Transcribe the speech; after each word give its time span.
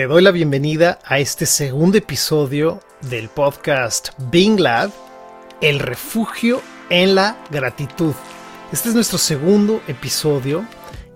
Te 0.00 0.06
doy 0.06 0.22
la 0.22 0.30
bienvenida 0.30 0.98
a 1.04 1.18
este 1.18 1.44
segundo 1.44 1.98
episodio 1.98 2.80
del 3.02 3.28
podcast 3.28 4.08
Bing 4.30 4.58
Lab, 4.58 4.90
El 5.60 5.78
refugio 5.78 6.62
en 6.88 7.14
la 7.14 7.36
gratitud. 7.50 8.14
Este 8.72 8.88
es 8.88 8.94
nuestro 8.94 9.18
segundo 9.18 9.82
episodio 9.88 10.66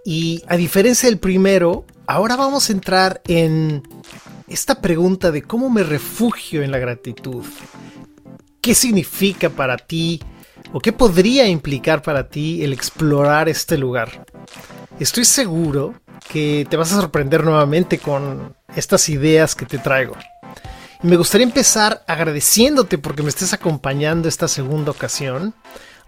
y 0.05 0.43
a 0.49 0.59
diferencia 0.59 1.09
del 1.09 1.19
primero, 1.19 1.87
ahora 2.07 2.37
vamos 2.37 2.69
a 2.69 2.75
entrar 2.75 3.23
en 3.27 3.83
esta 4.49 4.83
pregunta 4.83 5.31
de 5.31 5.41
cómo 5.41 5.71
me 5.71 5.83
refugio 5.83 6.63
en 6.63 6.71
la 6.71 6.79
gratitud. 6.79 7.43
¿Qué 8.61 8.75
significa 8.75 9.49
para 9.49 9.79
ti 9.79 10.21
o 10.75 10.81
qué 10.81 10.93
podría 10.93 11.49
implicar 11.49 12.03
para 12.03 12.29
ti 12.29 12.63
el 12.63 12.75
explorar 12.75 13.49
este 13.49 13.79
lugar? 13.79 14.27
Estoy 15.01 15.25
seguro 15.25 15.95
que 16.29 16.67
te 16.69 16.77
vas 16.77 16.93
a 16.93 16.97
sorprender 16.97 17.45
nuevamente 17.45 17.99
con 17.99 18.57
estas 18.75 19.09
ideas 19.09 19.55
que 19.55 19.67
te 19.67 19.79
traigo. 19.79 20.17
Y 21.03 21.07
me 21.07 21.17
gustaría 21.17 21.47
empezar 21.47 22.03
agradeciéndote 22.07 22.99
porque 22.99 23.23
me 23.23 23.29
estés 23.29 23.53
acompañando 23.53 24.29
esta 24.29 24.49
segunda 24.49 24.91
ocasión. 24.91 25.55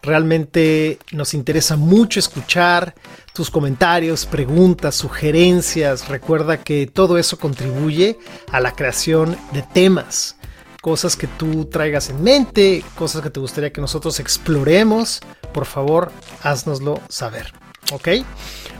Realmente 0.02 0.98
nos 1.12 1.34
interesa 1.34 1.76
mucho 1.76 2.20
escuchar 2.20 2.94
tus 3.32 3.50
comentarios, 3.50 4.24
preguntas, 4.24 4.94
sugerencias. 4.94 6.08
Recuerda 6.08 6.62
que 6.62 6.86
todo 6.86 7.18
eso 7.18 7.38
contribuye 7.38 8.18
a 8.52 8.60
la 8.60 8.72
creación 8.72 9.36
de 9.52 9.62
temas. 9.62 10.36
Cosas 10.80 11.16
que 11.16 11.26
tú 11.26 11.64
traigas 11.64 12.08
en 12.08 12.22
mente, 12.22 12.84
cosas 12.94 13.20
que 13.20 13.30
te 13.30 13.40
gustaría 13.40 13.72
que 13.72 13.80
nosotros 13.80 14.20
exploremos. 14.20 15.20
Por 15.52 15.66
favor, 15.66 16.12
haznoslo 16.42 17.00
saber. 17.08 17.65
¿Ok? 17.92 18.08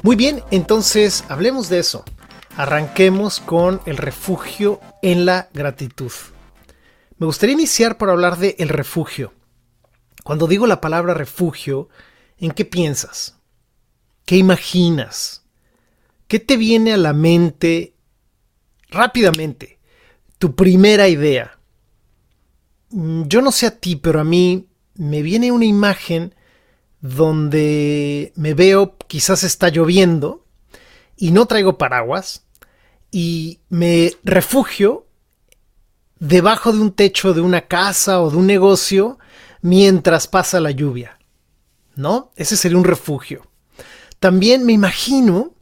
Muy 0.02 0.16
bien, 0.16 0.42
entonces 0.50 1.24
hablemos 1.28 1.68
de 1.68 1.78
eso. 1.78 2.04
Arranquemos 2.56 3.40
con 3.40 3.80
el 3.86 3.96
refugio 3.96 4.80
en 5.02 5.26
la 5.26 5.48
gratitud. 5.52 6.12
Me 7.18 7.26
gustaría 7.26 7.54
iniciar 7.54 7.98
por 7.98 8.10
hablar 8.10 8.38
de 8.38 8.56
el 8.58 8.68
refugio. 8.68 9.32
Cuando 10.24 10.46
digo 10.46 10.66
la 10.66 10.80
palabra 10.80 11.14
refugio, 11.14 11.88
¿en 12.38 12.50
qué 12.50 12.64
piensas? 12.64 13.38
¿Qué 14.24 14.36
imaginas? 14.36 15.44
¿Qué 16.28 16.40
te 16.40 16.56
viene 16.56 16.92
a 16.92 16.96
la 16.96 17.12
mente 17.12 17.94
rápidamente? 18.90 19.78
Tu 20.38 20.54
primera 20.54 21.08
idea. 21.08 21.58
Mm, 22.90 23.24
yo 23.28 23.40
no 23.40 23.52
sé 23.52 23.66
a 23.66 23.78
ti, 23.78 23.96
pero 23.96 24.20
a 24.20 24.24
mí 24.24 24.68
me 24.94 25.22
viene 25.22 25.52
una 25.52 25.64
imagen 25.64 26.34
donde 27.14 28.32
me 28.36 28.54
veo 28.54 28.96
quizás 29.06 29.44
está 29.44 29.68
lloviendo 29.68 30.44
y 31.16 31.30
no 31.30 31.46
traigo 31.46 31.78
paraguas 31.78 32.44
y 33.10 33.60
me 33.68 34.12
refugio 34.24 35.06
debajo 36.18 36.72
de 36.72 36.80
un 36.80 36.92
techo 36.92 37.34
de 37.34 37.40
una 37.40 37.62
casa 37.62 38.20
o 38.20 38.30
de 38.30 38.36
un 38.36 38.46
negocio 38.46 39.18
mientras 39.62 40.26
pasa 40.26 40.60
la 40.60 40.70
lluvia. 40.70 41.18
¿No? 41.94 42.32
Ese 42.36 42.56
sería 42.56 42.76
un 42.76 42.84
refugio. 42.84 43.46
También 44.20 44.66
me 44.66 44.74
imagino 44.74 45.54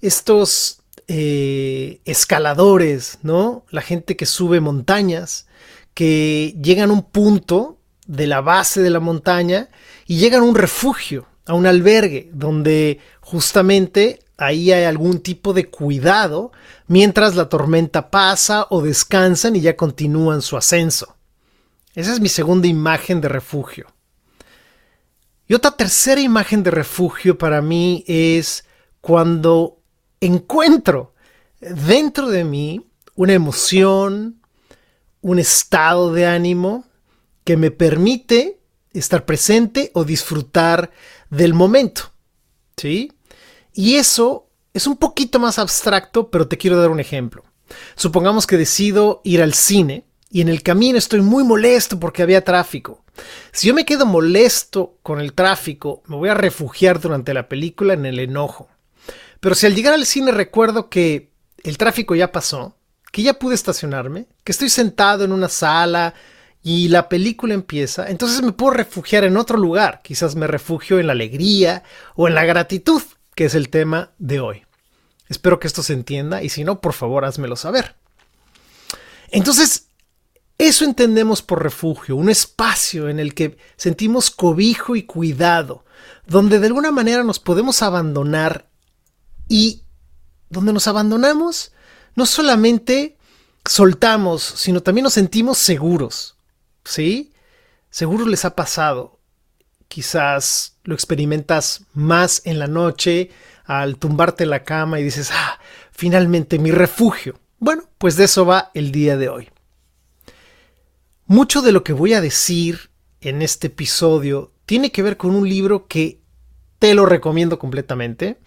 estos 0.00 0.82
eh, 1.08 2.00
escaladores, 2.04 3.18
¿no? 3.22 3.64
La 3.70 3.82
gente 3.82 4.16
que 4.16 4.26
sube 4.26 4.60
montañas, 4.60 5.48
que 5.94 6.56
llegan 6.62 6.90
a 6.90 6.92
un 6.92 7.02
punto 7.02 7.78
de 8.06 8.28
la 8.28 8.40
base 8.40 8.82
de 8.82 8.90
la 8.90 9.00
montaña 9.00 9.68
y 10.10 10.16
llegan 10.16 10.40
a 10.40 10.44
un 10.46 10.56
refugio, 10.56 11.28
a 11.46 11.54
un 11.54 11.66
albergue, 11.66 12.30
donde 12.32 12.98
justamente 13.20 14.18
ahí 14.38 14.72
hay 14.72 14.82
algún 14.82 15.20
tipo 15.20 15.52
de 15.52 15.70
cuidado 15.70 16.50
mientras 16.88 17.36
la 17.36 17.48
tormenta 17.48 18.10
pasa 18.10 18.66
o 18.70 18.82
descansan 18.82 19.54
y 19.54 19.60
ya 19.60 19.76
continúan 19.76 20.42
su 20.42 20.56
ascenso. 20.56 21.14
Esa 21.94 22.12
es 22.12 22.18
mi 22.18 22.28
segunda 22.28 22.66
imagen 22.66 23.20
de 23.20 23.28
refugio. 23.28 23.86
Y 25.46 25.54
otra 25.54 25.76
tercera 25.76 26.20
imagen 26.20 26.64
de 26.64 26.72
refugio 26.72 27.38
para 27.38 27.62
mí 27.62 28.02
es 28.08 28.64
cuando 29.00 29.78
encuentro 30.20 31.14
dentro 31.60 32.30
de 32.30 32.42
mí 32.42 32.90
una 33.14 33.34
emoción, 33.34 34.42
un 35.20 35.38
estado 35.38 36.12
de 36.12 36.26
ánimo 36.26 36.84
que 37.44 37.56
me 37.56 37.70
permite 37.70 38.59
estar 38.92 39.24
presente 39.24 39.90
o 39.94 40.04
disfrutar 40.04 40.90
del 41.30 41.54
momento. 41.54 42.12
¿Sí? 42.76 43.12
Y 43.72 43.96
eso 43.96 44.48
es 44.74 44.86
un 44.86 44.96
poquito 44.96 45.38
más 45.38 45.58
abstracto, 45.58 46.30
pero 46.30 46.48
te 46.48 46.58
quiero 46.58 46.80
dar 46.80 46.90
un 46.90 47.00
ejemplo. 47.00 47.44
Supongamos 47.94 48.46
que 48.46 48.56
decido 48.56 49.20
ir 49.24 49.42
al 49.42 49.54
cine 49.54 50.04
y 50.30 50.40
en 50.40 50.48
el 50.48 50.62
camino 50.62 50.98
estoy 50.98 51.20
muy 51.20 51.44
molesto 51.44 51.98
porque 51.98 52.22
había 52.22 52.44
tráfico. 52.44 53.04
Si 53.52 53.68
yo 53.68 53.74
me 53.74 53.84
quedo 53.84 54.06
molesto 54.06 54.98
con 55.02 55.20
el 55.20 55.34
tráfico, 55.34 56.02
me 56.06 56.16
voy 56.16 56.28
a 56.28 56.34
refugiar 56.34 57.00
durante 57.00 57.34
la 57.34 57.48
película 57.48 57.94
en 57.94 58.06
el 58.06 58.18
enojo. 58.18 58.68
Pero 59.40 59.54
si 59.54 59.66
al 59.66 59.74
llegar 59.74 59.94
al 59.94 60.06
cine 60.06 60.32
recuerdo 60.32 60.88
que 60.88 61.30
el 61.62 61.78
tráfico 61.78 62.14
ya 62.14 62.32
pasó, 62.32 62.76
que 63.10 63.22
ya 63.22 63.34
pude 63.34 63.54
estacionarme, 63.54 64.26
que 64.44 64.52
estoy 64.52 64.68
sentado 64.68 65.24
en 65.24 65.32
una 65.32 65.48
sala 65.48 66.14
y 66.62 66.88
la 66.88 67.08
película 67.08 67.54
empieza, 67.54 68.08
entonces 68.10 68.42
me 68.42 68.52
puedo 68.52 68.72
refugiar 68.72 69.24
en 69.24 69.36
otro 69.36 69.56
lugar. 69.56 70.00
Quizás 70.02 70.36
me 70.36 70.46
refugio 70.46 70.98
en 70.98 71.06
la 71.06 71.12
alegría 71.12 71.82
o 72.16 72.28
en 72.28 72.34
la 72.34 72.44
gratitud, 72.44 73.02
que 73.34 73.46
es 73.46 73.54
el 73.54 73.70
tema 73.70 74.10
de 74.18 74.40
hoy. 74.40 74.62
Espero 75.28 75.58
que 75.58 75.68
esto 75.68 75.82
se 75.82 75.94
entienda 75.94 76.42
y 76.42 76.48
si 76.48 76.64
no, 76.64 76.80
por 76.80 76.92
favor, 76.92 77.24
házmelo 77.24 77.56
saber. 77.56 77.96
Entonces, 79.30 79.86
eso 80.58 80.84
entendemos 80.84 81.40
por 81.40 81.62
refugio, 81.62 82.16
un 82.16 82.28
espacio 82.28 83.08
en 83.08 83.18
el 83.18 83.32
que 83.32 83.56
sentimos 83.76 84.30
cobijo 84.30 84.96
y 84.96 85.04
cuidado, 85.04 85.84
donde 86.26 86.58
de 86.58 86.66
alguna 86.66 86.90
manera 86.90 87.24
nos 87.24 87.38
podemos 87.38 87.80
abandonar 87.80 88.68
y 89.48 89.84
donde 90.50 90.72
nos 90.72 90.86
abandonamos, 90.86 91.72
no 92.14 92.26
solamente 92.26 93.16
soltamos, 93.64 94.42
sino 94.42 94.82
también 94.82 95.04
nos 95.04 95.14
sentimos 95.14 95.56
seguros. 95.56 96.36
¿Sí? 96.90 97.32
Seguro 97.90 98.26
les 98.26 98.44
ha 98.44 98.54
pasado. 98.54 99.18
Quizás 99.88 100.78
lo 100.84 100.94
experimentas 100.94 101.84
más 101.94 102.42
en 102.44 102.58
la 102.58 102.66
noche 102.66 103.30
al 103.64 103.96
tumbarte 103.96 104.44
en 104.44 104.50
la 104.50 104.64
cama 104.64 105.00
y 105.00 105.04
dices, 105.04 105.30
ah, 105.32 105.58
finalmente 105.90 106.58
mi 106.58 106.70
refugio. 106.70 107.38
Bueno, 107.58 107.84
pues 107.98 108.16
de 108.16 108.24
eso 108.24 108.46
va 108.46 108.70
el 108.74 108.92
día 108.92 109.16
de 109.16 109.28
hoy. 109.28 109.50
Mucho 111.26 111.62
de 111.62 111.72
lo 111.72 111.84
que 111.84 111.92
voy 111.92 112.14
a 112.14 112.20
decir 112.20 112.90
en 113.20 113.42
este 113.42 113.68
episodio 113.68 114.52
tiene 114.66 114.90
que 114.90 115.02
ver 115.02 115.16
con 115.16 115.34
un 115.34 115.48
libro 115.48 115.86
que 115.86 116.20
te 116.78 116.94
lo 116.94 117.06
recomiendo 117.06 117.58
completamente, 117.58 118.38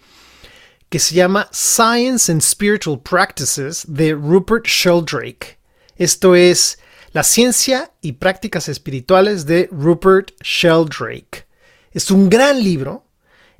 que 0.88 0.98
se 0.98 1.14
llama 1.14 1.48
Science 1.52 2.30
and 2.30 2.42
Spiritual 2.42 3.00
Practices 3.00 3.84
de 3.88 4.12
Rupert 4.12 4.66
Sheldrake. 4.66 5.58
Esto 5.96 6.34
es 6.34 6.78
la 7.14 7.22
ciencia 7.22 7.92
y 8.00 8.14
prácticas 8.14 8.68
espirituales 8.68 9.46
de 9.46 9.68
Rupert 9.70 10.32
Sheldrake. 10.42 11.46
Es 11.92 12.10
un 12.10 12.28
gran 12.28 12.60
libro, 12.60 13.04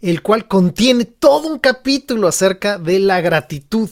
el 0.01 0.23
cual 0.23 0.49
contiene 0.49 1.05
todo 1.05 1.47
un 1.47 1.61
capítulo 1.61 2.27
acerca 2.27 2.79
de 2.79 2.99
la 2.99 3.21
gratitud. 3.21 3.89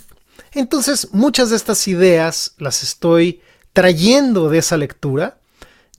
Entonces, 0.50 1.10
muchas 1.12 1.50
de 1.50 1.56
estas 1.56 1.86
ideas 1.86 2.56
las 2.58 2.82
estoy 2.82 3.40
trayendo 3.72 4.50
de 4.50 4.58
esa 4.58 4.76
lectura. 4.76 5.38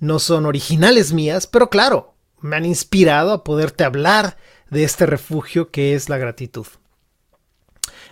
No 0.01 0.19
son 0.19 0.45
originales 0.45 1.13
mías, 1.13 1.47
pero 1.47 1.69
claro, 1.69 2.15
me 2.41 2.57
han 2.57 2.65
inspirado 2.65 3.31
a 3.31 3.45
poderte 3.45 3.85
hablar 3.85 4.35
de 4.71 4.83
este 4.83 5.05
refugio 5.05 5.71
que 5.71 5.95
es 5.95 6.09
la 6.09 6.17
gratitud. 6.17 6.67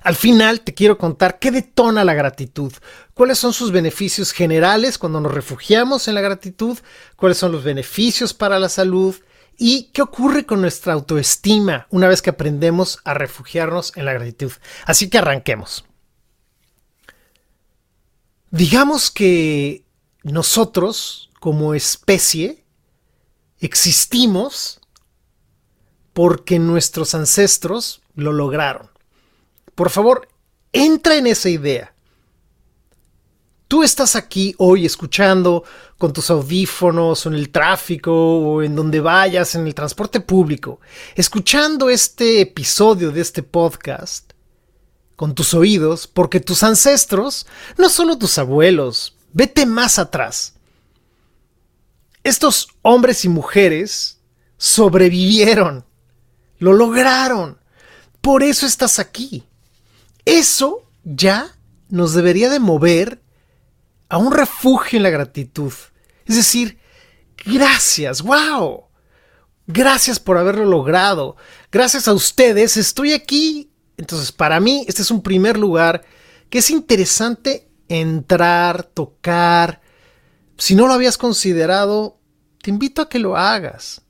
Al 0.02 0.16
final 0.16 0.62
te 0.62 0.74
quiero 0.74 0.98
contar 0.98 1.38
qué 1.38 1.52
detona 1.52 2.04
la 2.04 2.16
gratitud, 2.16 2.74
cuáles 3.14 3.38
son 3.38 3.54
sus 3.54 3.72
beneficios 3.72 4.32
generales 4.32 4.98
cuando 4.98 5.22
nos 5.22 5.34
refugiamos 5.34 6.08
en 6.08 6.16
la 6.16 6.22
gratitud, 6.22 6.78
cuáles 7.16 7.38
son 7.38 7.52
los 7.52 7.64
beneficios 7.64 8.34
para 8.34 8.58
la 8.58 8.70
salud 8.70 9.16
y 9.58 9.92
qué 9.94 10.02
ocurre 10.02 10.48
con 10.48 10.60
nuestra 10.60 10.94
autoestima 10.94 11.86
una 11.92 12.08
vez 12.08 12.24
que 12.24 12.32
aprendemos 12.32 13.00
a 13.04 13.14
refugiarnos 13.14 13.96
en 13.96 14.06
la 14.06 14.14
gratitud. 14.14 14.52
Así 14.86 15.08
que 15.08 15.20
arranquemos. 15.20 15.86
Digamos 18.50 19.12
que 19.12 19.86
nosotros, 20.24 21.30
como 21.40 21.76
especie, 21.76 22.66
existimos 23.60 24.82
porque 26.14 26.58
nuestros 26.58 27.14
ancestros 27.14 28.02
lo 28.16 28.34
lograron. 28.34 28.90
Por 29.76 29.90
favor, 29.90 30.28
entra 30.72 31.16
en 31.16 31.28
esa 31.28 31.50
idea. 31.50 31.94
Tú 33.68 33.84
estás 33.84 34.18
aquí 34.18 34.54
hoy 34.58 34.86
escuchando 34.86 35.64
con 35.98 36.12
tus 36.12 36.30
audífonos 36.30 37.26
o 37.26 37.30
en 37.30 37.36
el 37.36 37.52
tráfico 37.52 38.12
o 38.12 38.62
en 38.62 38.76
donde 38.76 39.00
vayas, 39.00 39.56
en 39.56 39.66
el 39.66 39.74
transporte 39.74 40.20
público, 40.20 40.82
escuchando 41.16 41.90
este 41.90 42.42
episodio 42.42 43.12
de 43.12 43.22
este 43.22 43.44
podcast 43.44 44.34
con 45.16 45.36
tus 45.36 45.54
oídos, 45.54 46.06
porque 46.08 46.42
tus 46.42 46.64
ancestros, 46.64 47.48
no 47.78 47.88
solo 47.88 48.18
tus 48.18 48.38
abuelos, 48.38 49.16
vete 49.32 49.66
más 49.66 50.00
atrás. 50.00 50.56
Estos 52.24 52.68
hombres 52.82 53.24
y 53.24 53.30
mujeres 53.30 54.20
sobrevivieron, 54.58 55.86
lo 56.60 56.74
lograron. 56.74 57.58
Por 58.20 58.44
eso 58.44 58.66
estás 58.66 59.00
aquí. 59.00 59.46
Eso 60.26 60.90
ya 61.04 61.56
nos 61.90 62.14
debería 62.14 62.50
de 62.50 62.60
mover 62.60 63.22
a 64.10 64.18
un 64.18 64.32
refugio 64.32 64.98
en 64.98 65.04
la 65.04 65.10
gratitud. 65.10 65.74
Es 66.26 66.36
decir, 66.36 66.80
gracias, 67.46 68.22
wow. 68.22 68.86
Gracias 69.68 70.20
por 70.20 70.38
haberlo 70.38 70.66
logrado. 70.66 71.38
Gracias 71.72 72.08
a 72.08 72.14
ustedes 72.14 72.78
estoy 72.78 73.14
aquí. 73.14 73.72
Entonces, 73.98 74.32
para 74.32 74.60
mí, 74.60 74.86
este 74.88 75.02
es 75.02 75.12
un 75.12 75.22
primer 75.22 75.58
lugar 75.58 76.04
que 76.50 76.60
es 76.60 76.70
interesante 76.70 77.70
entrar, 77.88 78.84
tocar. 78.84 79.82
Si 80.58 80.76
no 80.76 80.88
lo 80.88 80.94
habías 80.94 81.18
considerado, 81.18 82.20
te 82.62 82.70
invito 82.70 83.02
a 83.02 83.10
que 83.10 83.20
lo 83.20 83.38
hagas. 83.38 84.02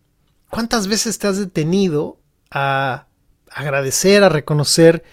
¿Cuántas 0.50 0.88
veces 0.88 1.20
te 1.20 1.28
has 1.28 1.38
detenido 1.38 2.20
a 2.50 3.08
agradecer, 3.50 4.24
a 4.24 4.30
reconocer 4.30 5.04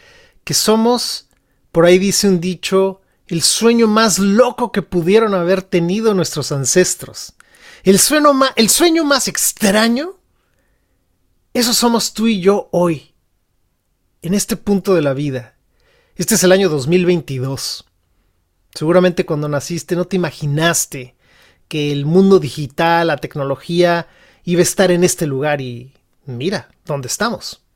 que 0.49 0.55
somos, 0.55 1.29
por 1.73 1.85
ahí 1.85 1.99
dice 1.99 2.27
un 2.27 2.41
dicho, 2.41 3.03
el 3.27 3.43
sueño 3.43 3.87
más 3.87 4.19
loco 4.19 4.73
que 4.73 4.81
pudieron 4.81 5.35
haber 5.35 5.61
tenido 5.61 6.15
nuestros 6.15 6.53
ancestros? 6.53 7.35
El 7.83 7.99
sueño, 7.99 8.33
más, 8.33 8.53
el 8.57 8.71
sueño 8.71 9.05
más 9.05 9.29
extraño, 9.29 10.19
eso 11.53 11.75
somos 11.75 12.15
tú 12.15 12.29
y 12.29 12.41
yo 12.41 12.71
hoy, 12.73 13.13
en 14.23 14.33
este 14.33 14.57
punto 14.57 14.95
de 14.95 15.03
la 15.03 15.13
vida. 15.13 15.55
Este 16.17 16.37
es 16.37 16.43
el 16.45 16.53
año 16.53 16.71
2022. 16.71 17.85
Seguramente 18.73 19.27
cuando 19.27 19.51
naciste 19.51 19.97
no 19.97 20.07
te 20.07 20.17
imaginaste 20.17 21.15
que 21.69 21.93
el 21.93 22.07
mundo 22.07 22.39
digital, 22.39 23.09
la 23.09 23.19
tecnología, 23.19 24.09
iba 24.45 24.61
a 24.61 24.63
estar 24.63 24.93
en 24.93 25.05
este 25.05 25.27
lugar 25.27 25.61
y 25.61 25.93
mira 26.25 26.71
dónde 26.87 27.09
estamos. 27.09 27.68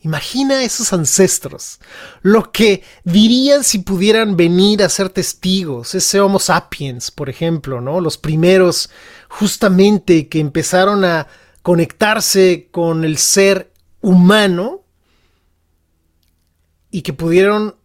Imagina 0.00 0.62
esos 0.62 0.92
ancestros, 0.92 1.80
lo 2.22 2.52
que 2.52 2.84
dirían 3.02 3.64
si 3.64 3.78
pudieran 3.78 4.36
venir 4.36 4.82
a 4.82 4.88
ser 4.88 5.08
testigos, 5.08 5.94
ese 5.94 6.20
Homo 6.20 6.38
sapiens, 6.38 7.10
por 7.10 7.28
ejemplo, 7.28 7.80
¿no? 7.80 8.00
Los 8.00 8.16
primeros 8.16 8.90
justamente 9.28 10.28
que 10.28 10.38
empezaron 10.38 11.04
a 11.04 11.26
conectarse 11.62 12.68
con 12.70 13.04
el 13.04 13.18
ser 13.18 13.72
humano 14.00 14.84
y 16.90 17.02
que 17.02 17.12
pudieron 17.12 17.76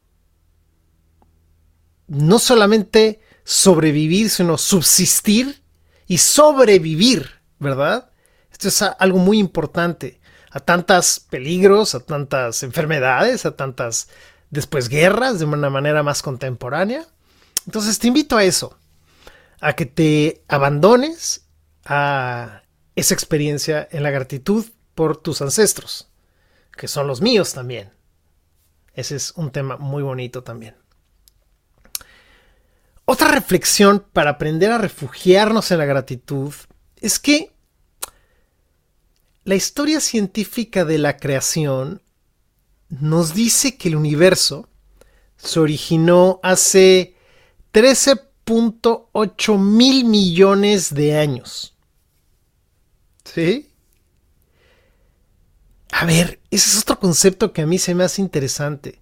no 2.07 2.37
solamente 2.37 3.21
sobrevivir, 3.43 4.29
sino 4.29 4.57
subsistir 4.57 5.63
y 6.07 6.19
sobrevivir, 6.19 7.31
¿verdad? 7.57 8.11
Esto 8.51 8.67
es 8.67 8.81
algo 8.81 9.17
muy 9.17 9.39
importante. 9.39 10.20
A 10.51 10.59
tantos 10.59 11.19
peligros, 11.19 11.95
a 11.95 12.01
tantas 12.01 12.63
enfermedades, 12.63 13.45
a 13.45 13.55
tantas 13.55 14.09
después 14.49 14.89
guerras 14.89 15.39
de 15.39 15.45
una 15.45 15.69
manera 15.69 16.03
más 16.03 16.21
contemporánea. 16.21 17.05
Entonces 17.65 17.97
te 17.99 18.07
invito 18.07 18.37
a 18.37 18.43
eso, 18.43 18.77
a 19.59 19.73
que 19.73 19.85
te 19.85 20.43
abandones 20.47 21.45
a 21.85 22.63
esa 22.95 23.13
experiencia 23.13 23.87
en 23.91 24.03
la 24.03 24.11
gratitud 24.11 24.65
por 24.93 25.17
tus 25.17 25.41
ancestros, 25.41 26.09
que 26.75 26.87
son 26.87 27.07
los 27.07 27.21
míos 27.21 27.53
también. 27.53 27.91
Ese 28.93 29.15
es 29.15 29.31
un 29.37 29.51
tema 29.51 29.77
muy 29.77 30.03
bonito 30.03 30.43
también. 30.43 30.75
Otra 33.05 33.29
reflexión 33.29 34.05
para 34.13 34.31
aprender 34.31 34.71
a 34.71 34.77
refugiarnos 34.77 35.71
en 35.71 35.79
la 35.79 35.85
gratitud 35.85 36.53
es 36.97 37.19
que 37.19 37.51
la 39.43 39.55
historia 39.55 39.99
científica 39.99 40.85
de 40.85 40.97
la 40.97 41.17
creación 41.17 42.01
nos 42.89 43.33
dice 43.33 43.77
que 43.77 43.89
el 43.89 43.95
universo 43.95 44.67
se 45.37 45.59
originó 45.59 46.39
hace 46.43 47.15
13.8 47.73 49.57
mil 49.57 50.05
millones 50.05 50.93
de 50.93 51.17
años. 51.17 51.75
¿Sí? 53.23 53.69
A 55.91 56.05
ver, 56.05 56.39
ese 56.51 56.69
es 56.69 56.81
otro 56.83 56.99
concepto 56.99 57.53
que 57.53 57.61
a 57.61 57.67
mí 57.67 57.79
se 57.79 57.95
me 57.95 58.03
hace 58.03 58.21
interesante. 58.21 58.99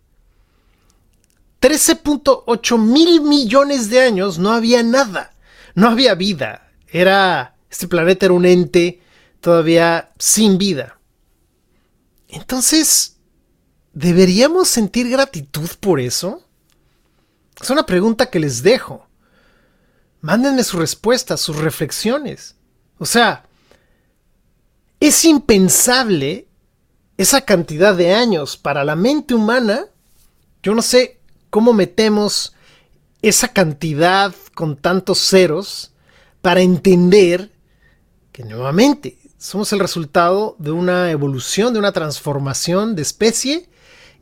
13.8 1.62 2.80
mil 2.80 3.22
millones 3.22 3.90
de 3.90 4.00
años 4.02 4.40
no 4.40 4.54
había 4.54 4.84
nada, 4.84 5.34
no 5.76 5.90
había 5.90 6.16
vida. 6.16 6.72
Era, 6.88 7.56
este 7.70 7.88
planeta 7.88 8.28
era 8.28 8.34
un 8.34 8.46
ente 8.46 9.02
todavía 9.42 10.12
sin 10.20 10.58
vida. 10.58 11.00
Entonces, 12.28 13.18
¿deberíamos 13.94 14.68
sentir 14.68 15.10
gratitud 15.10 15.70
por 15.80 16.00
eso? 16.00 16.44
Es 17.62 17.70
una 17.70 17.86
pregunta 17.86 18.30
que 18.30 18.40
les 18.40 18.64
dejo. 18.64 19.08
Mándenme 20.22 20.64
su 20.64 20.78
respuesta, 20.78 21.38
sus 21.38 21.58
reflexiones. 21.58 22.56
O 22.98 23.06
sea, 23.06 23.46
es 25.00 25.26
impensable 25.26 26.48
esa 27.18 27.42
cantidad 27.42 27.96
de 27.96 28.14
años 28.14 28.58
para 28.58 28.84
la 28.84 28.96
mente 28.96 29.34
humana. 29.34 29.86
Yo 30.62 30.74
no 30.74 30.82
sé 30.82 31.20
cómo 31.50 31.74
metemos 31.74 32.54
esa 33.22 33.50
cantidad 33.50 34.34
con 34.54 34.78
tantos 34.78 35.20
ceros 35.20 35.92
para 36.42 36.62
entender 36.62 37.52
que 38.32 38.44
nuevamente 38.46 39.19
somos 39.40 39.72
el 39.72 39.80
resultado 39.80 40.58
de 40.60 40.72
una 40.72 41.12
evolución, 41.12 41.72
de 41.74 41.80
una 41.80 41.94
transformación 41.94 42.96
de 42.96 43.02
especie 43.02 43.70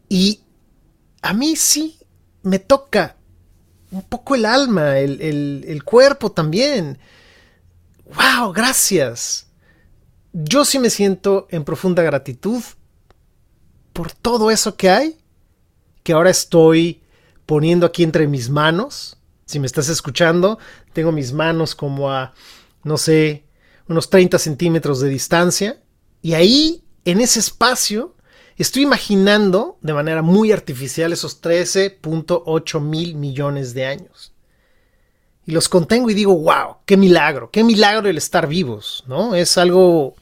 y 0.07 0.41
a 1.23 1.33
mí 1.33 1.55
sí 1.55 1.97
me 2.43 2.59
toca 2.59 3.17
un 3.89 4.03
poco 4.03 4.35
el 4.35 4.45
alma, 4.45 4.99
el, 4.99 5.65
el 5.67 5.83
cuerpo 5.83 6.31
también. 6.31 6.99
¡Wow! 8.05 8.53
Gracias. 8.53 9.47
Yo 10.33 10.63
sí 10.63 10.77
me 10.77 10.91
siento 10.91 11.47
en 11.49 11.63
profunda 11.63 12.03
gratitud 12.03 12.61
por 13.93 14.11
todo 14.11 14.51
eso 14.51 14.75
que 14.77 14.91
hay, 14.91 15.17
que 16.03 16.13
ahora 16.13 16.29
estoy 16.29 17.01
poniendo 17.47 17.87
aquí 17.87 18.03
entre 18.03 18.27
mis 18.27 18.51
manos. 18.51 19.17
Si 19.45 19.59
me 19.59 19.65
estás 19.65 19.89
escuchando, 19.89 20.59
tengo 20.93 21.11
mis 21.11 21.33
manos 21.33 21.73
como 21.73 22.11
a, 22.11 22.35
no 22.83 22.97
sé, 22.97 23.46
unos 23.87 24.09
30 24.09 24.39
centímetros 24.39 24.99
de 24.99 25.09
distancia. 25.09 25.81
Y 26.21 26.33
ahí, 26.33 26.83
en 27.05 27.21
ese 27.21 27.39
espacio, 27.39 28.15
estoy 28.57 28.83
imaginando 28.83 29.77
de 29.81 29.93
manera 29.93 30.21
muy 30.21 30.51
artificial 30.51 31.13
esos 31.13 31.41
13.8 31.41 32.81
mil 32.81 33.15
millones 33.15 33.73
de 33.73 33.85
años. 33.85 34.33
Y 35.45 35.51
los 35.51 35.69
contengo 35.69 36.09
y 36.09 36.13
digo, 36.13 36.37
wow, 36.37 36.77
qué 36.85 36.97
milagro, 36.97 37.49
qué 37.51 37.63
milagro 37.63 38.09
el 38.09 38.17
estar 38.17 38.47
vivos, 38.47 39.05
¿no? 39.07 39.33
Es 39.33 39.57
algo 39.57 40.15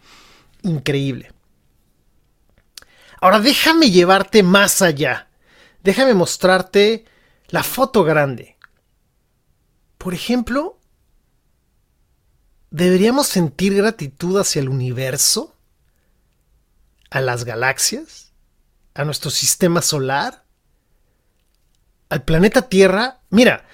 increíble. 0.61 1.31
Ahora 3.21 3.39
déjame 3.39 3.89
llevarte 3.89 4.43
más 4.43 4.83
allá. 4.83 5.29
Déjame 5.83 6.13
mostrarte 6.13 7.05
la 7.47 7.63
foto 7.63 8.03
grande. 8.03 8.55
Por 9.97 10.13
ejemplo, 10.13 10.74
¿deberíamos 12.75 13.27
sentir 13.27 13.73
gratitud 13.73 14.37
hacia 14.37 14.59
el 14.59 14.67
universo? 14.67 15.55
¿A 17.09 17.21
las 17.21 17.45
galaxias? 17.45 18.33
¿A 18.93 19.05
nuestro 19.05 19.31
sistema 19.31 19.81
solar? 19.81 20.43
¿Al 22.09 22.23
planeta 22.23 22.63
Tierra? 22.63 23.21
Mira, 23.29 23.65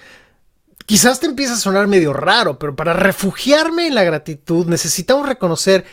quizás 0.86 1.20
te 1.20 1.26
empieza 1.26 1.56
a 1.56 1.58
sonar 1.58 1.88
medio 1.88 2.14
raro, 2.14 2.60
pero 2.60 2.76
para 2.76 2.94
refugiarme 2.94 3.88
en 3.88 3.96
la 3.96 4.04
gratitud 4.04 4.68
necesitamos 4.68 5.28
reconocer 5.28 5.84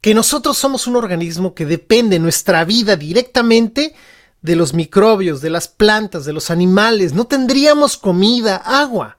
que 0.00 0.14
nosotros 0.14 0.56
somos 0.56 0.86
un 0.86 0.96
organismo 0.96 1.54
que 1.54 1.66
depende 1.66 2.18
nuestra 2.18 2.64
vida 2.64 2.96
directamente 2.96 3.94
de 4.40 4.56
los 4.56 4.72
microbios, 4.72 5.42
de 5.42 5.50
las 5.50 5.68
plantas, 5.68 6.24
de 6.24 6.32
los 6.32 6.50
animales, 6.50 7.12
no 7.12 7.26
tendríamos 7.26 7.98
comida, 7.98 8.56
agua. 8.56 9.18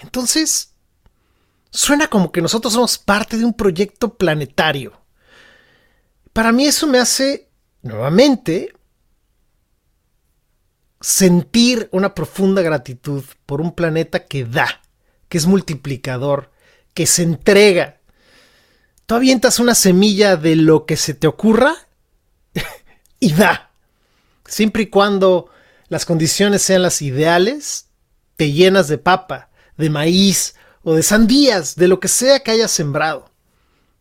Entonces, 0.00 0.74
suena 1.78 2.08
como 2.08 2.32
que 2.32 2.42
nosotros 2.42 2.72
somos 2.72 2.98
parte 2.98 3.36
de 3.36 3.44
un 3.44 3.54
proyecto 3.54 4.14
planetario. 4.14 5.00
Para 6.32 6.50
mí 6.50 6.66
eso 6.66 6.88
me 6.88 6.98
hace, 6.98 7.50
nuevamente, 7.82 8.74
sentir 11.00 11.88
una 11.92 12.16
profunda 12.16 12.62
gratitud 12.62 13.22
por 13.46 13.60
un 13.60 13.76
planeta 13.76 14.26
que 14.26 14.44
da, 14.44 14.82
que 15.28 15.38
es 15.38 15.46
multiplicador, 15.46 16.50
que 16.94 17.06
se 17.06 17.22
entrega. 17.22 18.00
Tú 19.06 19.14
avientas 19.14 19.60
una 19.60 19.76
semilla 19.76 20.34
de 20.34 20.56
lo 20.56 20.84
que 20.84 20.96
se 20.96 21.14
te 21.14 21.28
ocurra 21.28 21.76
y 23.20 23.32
da. 23.34 23.70
Siempre 24.46 24.82
y 24.82 24.86
cuando 24.88 25.48
las 25.86 26.04
condiciones 26.04 26.60
sean 26.60 26.82
las 26.82 27.02
ideales, 27.02 27.86
te 28.34 28.50
llenas 28.50 28.88
de 28.88 28.98
papa, 28.98 29.50
de 29.76 29.90
maíz 29.90 30.56
o 30.88 30.94
de 30.94 31.02
sandías, 31.02 31.76
de 31.76 31.86
lo 31.86 32.00
que 32.00 32.08
sea 32.08 32.40
que 32.40 32.50
hayas 32.50 32.70
sembrado. 32.70 33.28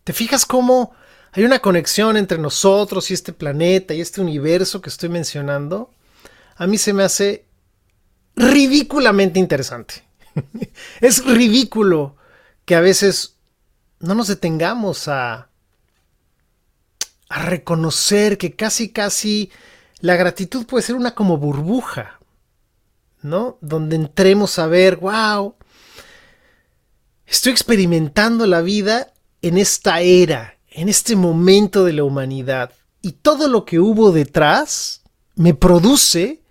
¿Te 0.06 0.14
fijas 0.14 0.46
cómo 0.46 0.94
hay 1.34 1.44
una 1.44 1.60
conexión 1.60 2.16
entre 2.16 2.38
nosotros 2.38 3.12
y 3.12 3.14
este 3.14 3.34
planeta 3.34 3.94
y 3.94 4.00
este 4.00 4.22
universo 4.22 4.82
que 4.82 4.88
estoy 4.88 5.10
mencionando? 5.10 5.92
A 6.56 6.66
mí 6.66 6.78
se 6.78 6.94
me 6.94 7.04
hace 7.04 7.44
ridículamente 8.38 9.38
interesante. 9.38 10.02
es 11.02 11.26
ridículo 11.26 12.16
que 12.64 12.76
a 12.76 12.80
veces 12.80 13.36
no 14.00 14.16
nos 14.16 14.30
detengamos 14.30 15.10
a, 15.10 15.50
a 17.28 17.42
reconocer 17.44 18.38
que 18.38 18.56
casi, 18.56 18.94
casi 18.94 19.52
la 20.00 20.16
gratitud 20.16 20.66
puede 20.66 20.84
ser 20.84 20.96
una 20.96 21.14
como 21.16 21.36
burbuja, 21.36 22.22
¿no? 23.24 23.58
Donde 23.60 23.98
entremos 23.98 24.58
a 24.58 24.68
ver, 24.68 24.96
wow, 24.96 25.57
estoy 27.28 27.52
experimentando 27.52 28.48
la 28.48 28.62
vida 28.62 29.14
en 29.42 29.58
esta 29.58 30.02
era, 30.02 30.58
en 30.70 30.90
este 30.90 31.16
momento 31.16 31.84
de 31.84 31.94
la 31.94 32.04
humanidad. 32.04 32.72
Y 33.02 33.12
todo 33.12 33.48
lo 33.48 33.66
que 33.66 33.80
hubo 33.80 34.12
detrás 34.12 35.04
me 35.36 35.54
produce 35.54 36.42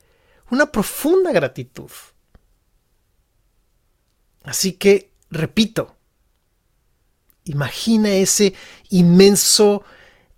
una 0.51 0.71
profunda 0.71 1.33
gratitud. 1.33 1.91
Así 4.45 4.75
que, 4.75 5.11
repito, 5.29 5.97
imagina 7.45 8.11
ese 8.11 8.55
inmenso, 8.91 9.83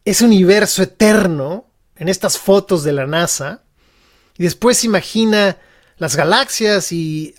ese 0.04 0.24
universo 0.24 0.82
eterno 0.82 1.66
en 1.96 2.08
estas 2.08 2.38
fotos 2.38 2.84
de 2.84 2.92
la 2.92 3.06
NASA. 3.06 3.64
Y 4.38 4.44
después 4.44 4.84
imagina 4.84 5.58
las 5.98 6.16
galaxias 6.16 6.92
y 6.92 7.34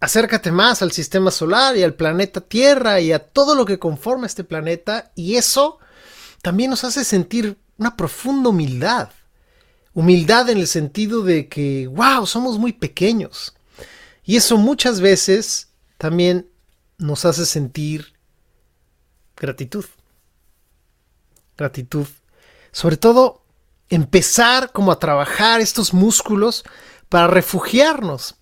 acércate 0.00 0.50
más 0.50 0.82
al 0.82 0.92
sistema 0.92 1.30
solar 1.30 1.76
y 1.76 1.82
al 1.82 1.94
planeta 1.94 2.40
Tierra 2.40 3.00
y 3.00 3.12
a 3.12 3.18
todo 3.18 3.54
lo 3.54 3.66
que 3.66 3.78
conforma 3.78 4.26
este 4.26 4.44
planeta. 4.44 5.12
Y 5.14 5.36
eso 5.36 5.78
también 6.42 6.70
nos 6.70 6.84
hace 6.84 7.04
sentir 7.04 7.58
una 7.76 7.96
profunda 7.96 8.48
humildad. 8.48 9.10
Humildad 9.92 10.48
en 10.48 10.58
el 10.58 10.66
sentido 10.66 11.22
de 11.22 11.48
que, 11.48 11.86
wow, 11.88 12.26
somos 12.26 12.58
muy 12.58 12.72
pequeños. 12.72 13.54
Y 14.24 14.36
eso 14.36 14.56
muchas 14.56 15.00
veces 15.00 15.68
también 15.98 16.48
nos 16.96 17.24
hace 17.24 17.44
sentir 17.44 18.14
gratitud. 19.36 19.84
Gratitud. 21.56 22.06
Sobre 22.72 22.96
todo, 22.96 23.42
empezar 23.88 24.72
como 24.72 24.92
a 24.92 24.98
trabajar 24.98 25.60
estos 25.60 25.92
músculos 25.92 26.64
para 27.08 27.26
refugiarnos. 27.26 28.36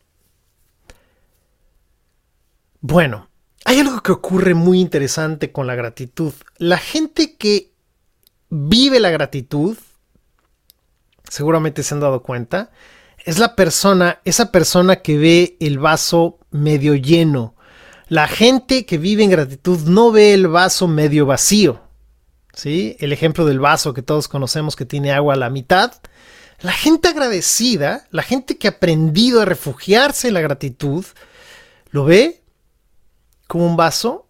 Bueno, 2.81 3.29
hay 3.65 3.81
algo 3.81 4.03
que 4.03 4.13
ocurre 4.13 4.55
muy 4.55 4.81
interesante 4.81 5.51
con 5.51 5.67
la 5.67 5.75
gratitud. 5.75 6.33
La 6.59 6.79
gente 6.79 7.37
que 7.37 7.73
vive 8.51 9.01
la 9.01 9.11
gratitud, 9.11 9.77
seguramente 11.29 11.83
se 11.83 11.95
han 11.95 12.01
dado 12.01 12.23
cuenta, 12.23 12.71
es 13.25 13.39
la 13.39 13.57
persona, 13.57 14.21
esa 14.25 14.53
persona 14.53 14.97
que 14.97 15.19
ve 15.19 15.57
el 15.61 15.79
vaso 15.79 16.39
medio 16.51 16.95
lleno. 16.95 17.57
La 18.09 18.29
gente 18.29 18.87
que 18.87 18.97
vive 18.97 19.25
en 19.25 19.31
gratitud 19.31 19.81
no 19.81 20.13
ve 20.13 20.33
el 20.33 20.49
vaso 20.49 20.89
medio 20.89 21.27
vacío. 21.27 21.83
¿Sí? 22.55 22.97
El 23.01 23.13
ejemplo 23.13 23.45
del 23.45 23.61
vaso 23.61 23.93
que 23.93 24.03
todos 24.03 24.29
conocemos 24.29 24.77
que 24.77 24.87
tiene 24.87 25.13
agua 25.13 25.35
a 25.35 25.37
la 25.37 25.51
mitad. 25.51 25.93
La 26.61 26.73
gente 26.73 27.09
agradecida, 27.09 28.07
la 28.11 28.23
gente 28.23 28.57
que 28.57 28.67
ha 28.67 28.73
aprendido 28.73 29.43
a 29.43 29.45
refugiarse 29.45 30.29
en 30.29 30.35
la 30.35 30.41
gratitud, 30.41 31.05
lo 31.91 32.05
ve 32.05 32.43
como 33.49 33.67
un 33.67 33.77
vaso 33.77 34.27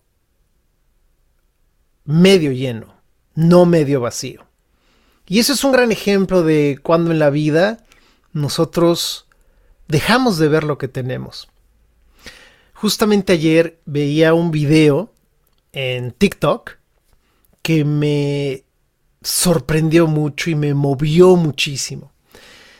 medio 2.07 2.53
lleno, 2.53 2.95
no 3.35 3.67
medio 3.67 4.01
vacío. 4.01 4.47
Y 5.27 5.41
eso 5.41 5.53
es 5.53 5.63
un 5.63 5.73
gran 5.73 5.93
ejemplo 5.93 6.43
de 6.43 6.79
cuando 6.83 7.11
en 7.11 7.19
la 7.19 7.29
vida 7.29 7.85
nosotros 8.33 9.27
dejamos 9.89 10.39
de 10.39 10.49
ver 10.49 10.65
lo 10.65 10.79
que 10.79 10.89
tenemos. 10.89 11.49
Justamente 12.73 13.35
ayer 13.35 13.79
veía 13.85 14.33
un 14.33 14.51
video 14.51 15.13
en 15.73 16.13
TikTok 16.13 16.79
que 17.61 17.85
me 17.85 18.65
sorprendió 19.21 20.07
mucho 20.07 20.49
y 20.49 20.55
me 20.55 20.73
movió 20.73 21.37
muchísimo. 21.37 22.13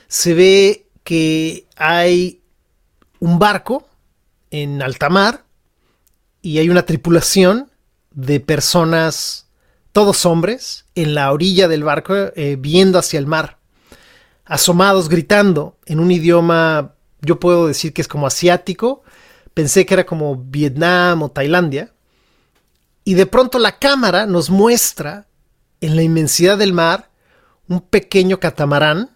Se 0.07 0.33
ve 0.33 0.87
que 1.05 1.67
hay 1.77 2.41
un 3.19 3.39
barco 3.39 3.87
en 4.51 4.81
alta 4.81 5.11
mar 5.11 5.45
y 6.43 6.59
hay 6.59 6.71
una 6.71 6.87
tripulación 6.87 7.71
de 8.11 8.41
personas, 8.41 9.49
todos 9.93 10.27
hombres, 10.27 10.87
en 10.95 11.15
la 11.15 11.33
orilla 11.33 11.69
del 11.69 11.85
barco 11.85 12.15
eh, 12.15 12.57
viendo 12.59 12.99
hacia 12.99 13.19
el 13.19 13.27
mar 13.27 13.59
asomados 14.49 15.09
gritando 15.09 15.77
en 15.85 16.01
un 16.01 16.11
idioma, 16.11 16.95
yo 17.21 17.39
puedo 17.39 17.67
decir 17.67 17.93
que 17.93 18.01
es 18.01 18.09
como 18.09 18.27
asiático, 18.27 19.03
pensé 19.55 19.85
que 19.85 19.95
era 19.95 20.07
como 20.07 20.37
Vietnam 20.37 21.23
o 21.23 21.31
Tailandia, 21.31 21.93
y 23.05 23.15
de 23.15 23.27
pronto 23.27 23.59
la 23.59 23.79
cámara 23.79 24.27
nos 24.27 24.51
muestra 24.51 25.27
en 25.81 25.97
la 25.97 26.03
inmensidad 26.03 26.59
del 26.59 26.73
mar 26.73 27.11
un 27.69 27.83
pequeño 27.83 28.41
catamarán 28.41 29.11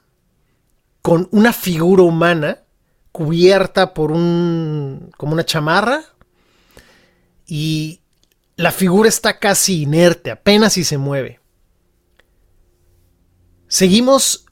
con 1.00 1.28
una 1.32 1.52
figura 1.52 2.02
humana 2.02 2.60
cubierta 3.10 3.94
por 3.94 4.12
un 4.12 5.10
como 5.16 5.32
una 5.32 5.44
chamarra 5.44 6.04
y 7.54 8.00
la 8.56 8.72
figura 8.72 9.10
está 9.10 9.38
casi 9.38 9.82
inerte, 9.82 10.30
apenas 10.30 10.72
si 10.72 10.84
se 10.84 10.96
mueve. 10.96 11.38
Seguimos 13.68 14.46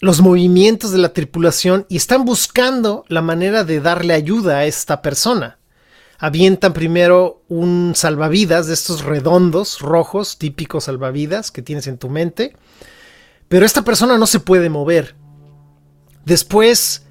los 0.00 0.20
movimientos 0.20 0.90
de 0.90 0.98
la 0.98 1.12
tripulación 1.12 1.86
y 1.88 1.96
están 1.98 2.24
buscando 2.24 3.04
la 3.06 3.22
manera 3.22 3.62
de 3.62 3.80
darle 3.80 4.12
ayuda 4.12 4.58
a 4.58 4.64
esta 4.64 5.02
persona. 5.02 5.60
Avientan 6.18 6.72
primero 6.72 7.44
un 7.46 7.92
salvavidas 7.94 8.66
de 8.66 8.74
estos 8.74 9.04
redondos 9.04 9.78
rojos, 9.78 10.36
típicos 10.36 10.84
salvavidas 10.84 11.52
que 11.52 11.62
tienes 11.62 11.86
en 11.86 11.98
tu 11.98 12.08
mente, 12.08 12.56
pero 13.46 13.64
esta 13.64 13.82
persona 13.82 14.18
no 14.18 14.26
se 14.26 14.40
puede 14.40 14.68
mover. 14.68 15.14
Después 16.24 17.06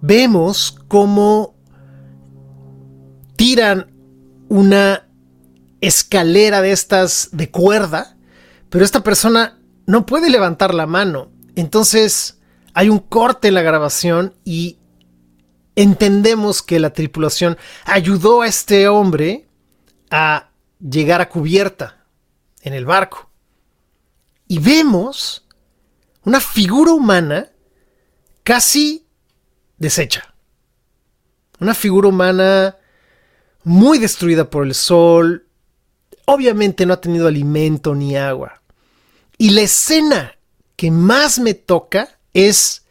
vemos 0.00 0.76
cómo 0.88 1.54
tiran 3.36 3.93
una 4.48 5.08
escalera 5.80 6.60
de 6.60 6.72
estas 6.72 7.30
de 7.32 7.50
cuerda, 7.50 8.16
pero 8.70 8.84
esta 8.84 9.02
persona 9.02 9.58
no 9.86 10.06
puede 10.06 10.30
levantar 10.30 10.74
la 10.74 10.86
mano 10.86 11.34
entonces 11.54 12.40
hay 12.72 12.88
un 12.88 12.98
corte 12.98 13.48
en 13.48 13.54
la 13.54 13.62
grabación 13.62 14.34
y 14.44 14.78
entendemos 15.76 16.62
que 16.62 16.80
la 16.80 16.92
tripulación 16.92 17.56
ayudó 17.84 18.42
a 18.42 18.48
este 18.48 18.88
hombre 18.88 19.48
a 20.10 20.50
llegar 20.78 21.20
a 21.20 21.28
cubierta 21.28 22.06
en 22.62 22.74
el 22.74 22.84
barco. 22.84 23.30
Y 24.48 24.58
vemos 24.58 25.46
una 26.24 26.40
figura 26.40 26.92
humana 26.92 27.50
casi 28.42 29.06
deshecha. 29.78 30.34
Una 31.60 31.74
figura 31.74 32.08
humana 32.08 32.76
muy 33.64 33.98
destruida 33.98 34.48
por 34.48 34.64
el 34.64 34.74
sol. 34.74 35.46
Obviamente 36.26 36.86
no 36.86 36.94
ha 36.94 37.00
tenido 37.00 37.26
alimento 37.26 37.94
ni 37.94 38.16
agua. 38.16 38.62
Y 39.36 39.50
la 39.50 39.62
escena 39.62 40.38
que 40.76 40.90
más 40.90 41.38
me 41.38 41.54
toca 41.54 42.18
es 42.32 42.84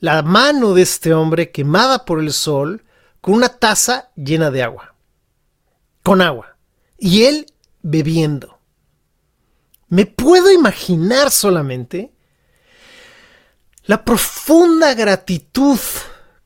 la 0.00 0.22
mano 0.22 0.74
de 0.74 0.82
este 0.82 1.14
hombre 1.14 1.50
quemada 1.50 2.04
por 2.04 2.20
el 2.20 2.32
sol 2.32 2.82
con 3.20 3.34
una 3.34 3.50
taza 3.50 4.10
llena 4.16 4.50
de 4.50 4.62
agua. 4.62 4.94
Con 6.02 6.22
agua. 6.22 6.56
Y 6.98 7.24
él 7.24 7.46
bebiendo. 7.82 8.58
Me 9.88 10.06
puedo 10.06 10.50
imaginar 10.50 11.30
solamente 11.30 12.12
la 13.84 14.04
profunda 14.04 14.94
gratitud 14.94 15.78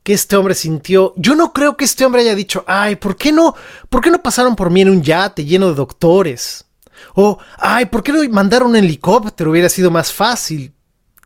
que 0.05 0.13
este 0.13 0.37
hombre 0.37 0.55
sintió. 0.55 1.15
Yo 1.17 1.35
no 1.35 1.53
creo 1.53 1.77
que 1.77 1.85
este 1.85 2.05
hombre 2.05 2.23
haya 2.23 2.35
dicho, 2.37 2.63
ay, 2.69 2.95
¿por 2.97 3.17
qué 3.17 3.33
no, 3.33 3.57
por 3.89 4.03
qué 4.03 4.11
no 4.11 4.23
pasaron 4.23 4.55
por 4.55 4.71
mí 4.71 4.83
en 4.83 4.91
un 4.91 5.03
yate 5.03 5.45
lleno 5.45 5.69
de 5.69 5.75
doctores? 5.75 6.67
O, 7.15 7.39
ay, 7.59 7.87
¿por 7.87 8.03
qué 8.03 8.13
no 8.13 8.23
mandaron 8.31 8.69
un 8.69 8.77
helicóptero? 8.77 9.51
Hubiera 9.51 9.69
sido 9.69 9.91
más 9.91 10.13
fácil. 10.13 10.75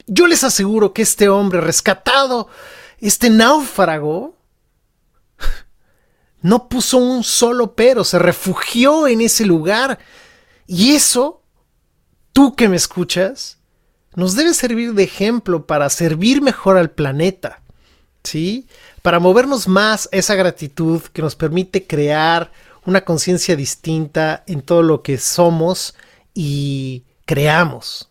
Yo 0.07 0.27
les 0.27 0.45
aseguro 0.45 0.93
que 0.93 1.03
este 1.03 1.29
hombre 1.29 1.61
rescatado, 1.61 2.49
este 2.99 3.31
náufrago, 3.31 4.37
no 6.41 6.69
puso 6.69 6.99
un 6.99 7.25
solo 7.25 7.75
pero, 7.75 8.05
se 8.05 8.19
refugió 8.21 9.09
en 9.09 9.21
ese 9.23 9.45
lugar. 9.45 9.99
Y 10.69 10.95
eso, 10.95 11.43
tú 12.33 12.55
que 12.55 12.69
me 12.69 12.77
escuchas, 12.77 13.59
nos 14.15 14.37
debe 14.37 14.55
servir 14.55 14.95
de 14.95 15.03
ejemplo 15.03 15.67
para 15.67 15.91
servir 15.91 16.43
mejor 16.43 16.77
al 16.77 16.91
planeta, 16.91 17.63
¿sí? 18.25 18.67
Para 19.03 19.21
movernos 19.21 19.69
más 19.69 20.09
esa 20.13 20.35
gratitud 20.35 21.03
que 21.13 21.23
nos 21.23 21.37
permite 21.37 21.87
crear 21.87 22.53
una 22.85 23.05
conciencia 23.05 23.57
distinta 23.57 24.45
en 24.47 24.63
todo 24.63 24.83
lo 24.83 25.03
que 25.03 25.19
somos 25.19 25.95
y 26.35 27.05
creamos. 27.27 28.09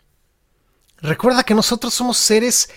Recuerda 0.99 1.43
que 1.43 1.55
nosotros 1.55 1.93
somos 1.93 2.17
seres 2.17 2.69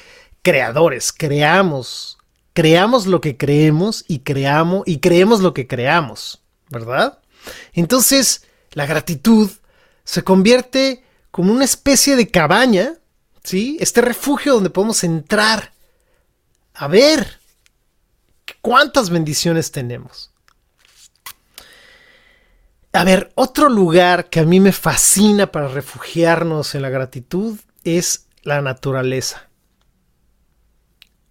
creadores, 0.42 1.12
creamos, 1.12 2.18
creamos 2.52 3.06
lo 3.06 3.20
que 3.20 3.36
creemos 3.36 4.04
y 4.08 4.20
creamos 4.20 4.82
y 4.86 4.98
creemos 4.98 5.40
lo 5.40 5.54
que 5.54 5.66
creamos, 5.66 6.42
¿verdad? 6.68 7.18
Entonces, 7.72 8.44
la 8.72 8.86
gratitud 8.86 9.50
se 10.04 10.22
convierte 10.22 11.04
como 11.30 11.52
una 11.52 11.64
especie 11.64 12.16
de 12.16 12.28
cabaña, 12.28 12.94
¿sí? 13.42 13.76
Este 13.80 14.00
refugio 14.00 14.54
donde 14.54 14.70
podemos 14.70 15.04
entrar 15.04 15.72
a 16.74 16.88
ver 16.88 17.40
cuántas 18.60 19.10
bendiciones 19.10 19.72
tenemos. 19.72 20.30
A 22.92 23.04
ver, 23.04 23.30
otro 23.36 23.68
lugar 23.68 24.30
que 24.30 24.40
a 24.40 24.44
mí 24.44 24.58
me 24.58 24.72
fascina 24.72 25.52
para 25.52 25.68
refugiarnos 25.68 26.74
en 26.74 26.82
la 26.82 26.88
gratitud 26.88 27.58
es 27.84 28.26
la 28.42 28.60
naturaleza. 28.62 29.48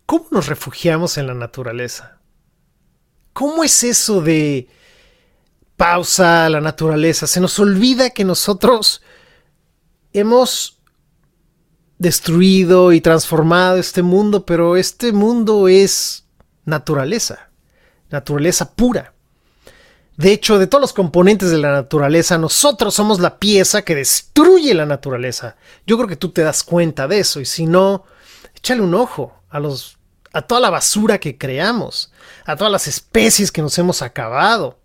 ¿Cómo 0.06 0.28
nos 0.32 0.48
refugiamos 0.48 1.18
en 1.18 1.28
la 1.28 1.34
naturaleza? 1.34 2.20
¿Cómo 3.34 3.64
es 3.64 3.84
eso 3.84 4.22
de 4.22 4.70
pausa 5.76 6.50
la 6.50 6.62
naturaleza? 6.62 7.28
Se 7.28 7.40
nos 7.40 7.60
olvida 7.60 8.10
que 8.10 8.24
nosotros 8.24 9.02
hemos 10.14 10.79
destruido 12.00 12.94
y 12.94 13.02
transformado 13.02 13.78
este 13.78 14.02
mundo, 14.02 14.46
pero 14.46 14.78
este 14.78 15.12
mundo 15.12 15.68
es 15.68 16.26
naturaleza, 16.66 17.50
naturaleza 18.10 18.74
pura. 18.74 19.14
De 20.18 20.34
hecho, 20.34 20.58
de 20.60 20.68
todos 20.68 20.82
los 20.82 20.94
componentes 20.94 21.52
de 21.52 21.60
la 21.60 21.72
naturaleza, 21.72 22.38
nosotros 22.38 22.94
somos 22.96 23.20
la 23.20 23.38
pieza 23.38 23.84
que 23.84 23.96
destruye 23.96 24.74
la 24.74 24.86
naturaleza. 24.86 25.56
Yo 25.86 25.98
creo 25.98 26.10
que 26.10 26.16
tú 26.16 26.30
te 26.30 26.42
das 26.42 26.64
cuenta 26.64 27.08
de 27.08 27.20
eso 27.20 27.40
y 27.40 27.46
si 27.46 27.66
no, 27.66 28.06
échale 28.56 28.82
un 28.82 28.96
ojo 28.96 29.34
a 29.50 29.60
los 29.60 29.98
a 30.32 30.44
toda 30.44 30.62
la 30.62 30.70
basura 30.70 31.20
que 31.20 31.38
creamos, 31.38 32.12
a 32.46 32.56
todas 32.56 32.72
las 32.72 32.88
especies 32.88 33.52
que 33.52 33.64
nos 33.64 33.78
hemos 33.80 34.04
acabado, 34.04 34.80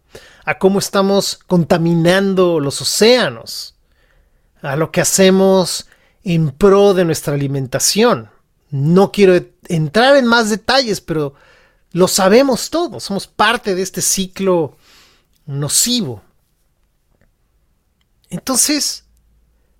a 0.44 0.58
cómo 0.58 0.78
estamos 0.78 1.38
contaminando 1.46 2.60
los 2.60 2.80
océanos, 2.80 3.74
a 4.62 4.76
lo 4.76 4.90
que 4.90 5.02
hacemos 5.02 5.86
en 6.24 6.50
pro 6.50 6.94
de 6.94 7.04
nuestra 7.04 7.34
alimentación. 7.34 8.30
No 8.70 9.12
quiero 9.12 9.38
entrar 9.68 10.16
en 10.16 10.26
más 10.26 10.50
detalles, 10.50 11.00
pero 11.00 11.34
lo 11.92 12.08
sabemos 12.08 12.70
todos, 12.70 13.04
somos 13.04 13.26
parte 13.26 13.74
de 13.74 13.82
este 13.82 14.00
ciclo 14.00 14.76
nocivo. 15.46 16.22
Entonces, 18.30 19.04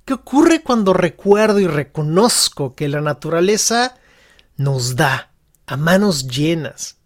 ¿qué 0.05 0.13
ocurre 0.13 0.63
cuando 0.63 0.93
recuerdo 0.93 1.59
y 1.59 1.67
reconozco 1.67 2.75
que 2.75 2.89
la 2.89 3.01
naturaleza 3.01 3.97
nos 4.57 4.95
da 4.95 5.33
a 5.67 5.77
manos 5.77 6.29
llenas? 6.29 6.99